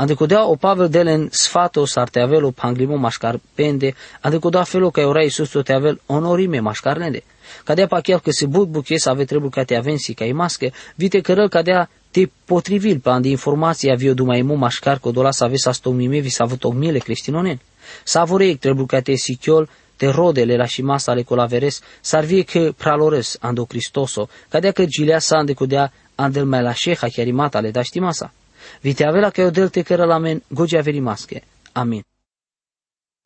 Andecodea 0.00 0.46
o 0.46 0.54
Pavel 0.54 0.88
delen 0.88 1.28
sfato 1.32 1.84
sar 1.84 2.08
te 2.08 2.20
avelo 2.20 2.50
panglimo 2.52 2.96
mașcar 2.96 3.40
pende, 3.54 3.94
andecodea 4.20 4.62
felo 4.62 4.90
ca 4.90 5.02
ora 5.02 5.22
Iisus 5.22 5.50
te 5.64 5.72
avel 5.72 6.00
onorime 6.06 6.60
mașcar 6.60 6.96
nede. 6.96 7.22
Cadea 7.64 7.86
pa 7.86 8.00
chiar 8.00 8.20
că 8.20 8.30
se 8.30 8.46
but 8.46 8.68
buche 8.68 8.98
să 8.98 9.08
ave 9.10 9.24
trebuie 9.24 9.50
ca 9.50 9.64
te 9.64 9.76
avensi 9.76 10.14
ca 10.14 10.24
masche, 10.32 10.72
vite 10.94 11.20
cărăl 11.20 11.48
cadea 11.48 11.90
te 12.10 12.28
potrivil 12.44 12.98
pa 13.00 13.12
andi 13.12 13.30
informația 13.30 13.92
avio 13.92 14.14
dumai 14.14 14.42
mu 14.42 14.54
mașcar 14.54 14.98
că 14.98 15.10
dola 15.10 15.30
să 15.30 15.44
ave 15.44 15.56
să 15.56 15.70
stomime 15.70 16.18
vi 16.18 16.28
să 16.28 16.42
avut 16.42 16.64
ogmiele 16.64 16.98
creștinonen. 16.98 17.60
Savorei 18.04 18.56
trebuie 18.56 18.86
ca 18.86 19.00
te 19.00 19.14
sichiol, 19.14 19.68
te 19.96 20.10
rodele 20.10 20.56
la 20.56 20.66
și 20.66 20.82
masa 20.82 21.12
ale 21.12 21.22
colaveres, 21.22 21.80
s-ar 22.00 22.24
vie 22.24 22.42
că 22.42 22.72
pralores 22.76 23.36
ando 23.40 23.64
Cristoso, 23.64 24.28
cadea 24.48 24.72
că 24.72 24.84
gilea 24.84 25.18
sa 25.18 25.36
andecodea 25.36 25.92
andel 26.14 26.44
mai 26.44 26.62
la 26.62 26.72
șeha 26.72 27.06
chiarimata 27.08 27.60
le 27.60 27.70
da 27.70 27.80
masa. 28.00 28.32
Vite 28.80 29.04
avela 29.04 29.30
că 29.30 29.40
eu 29.40 29.50
delte 29.50 29.82
că 29.82 30.18
men 30.20 30.42
gogia 30.48 30.80
verimasche. 30.80 31.42
Amin. 31.72 32.02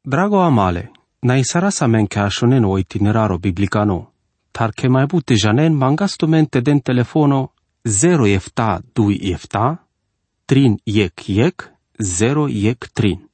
Drago 0.01 0.41
amale, 0.41 0.91
na 1.19 1.35
isara 1.37 1.69
sa 1.69 1.87
men 1.87 2.07
că 2.07 2.19
așonen 2.19 2.65
o 2.65 2.79
itineraro 2.79 3.39
biblicano, 3.39 4.13
tar 4.51 4.71
che 4.71 4.89
mai 4.89 5.07
bute 5.07 5.35
janen 5.35 5.75
mangastumente 5.75 6.61
den 6.61 6.79
telefono 6.79 7.53
0 7.83 8.27
efta 8.27 8.81
2 8.93 9.19
efta, 9.23 9.89
trin 10.45 10.81
yek 10.85 11.27
yek, 11.27 11.73
0 11.99 12.49
yek 12.49 12.87
trin. 12.93 13.31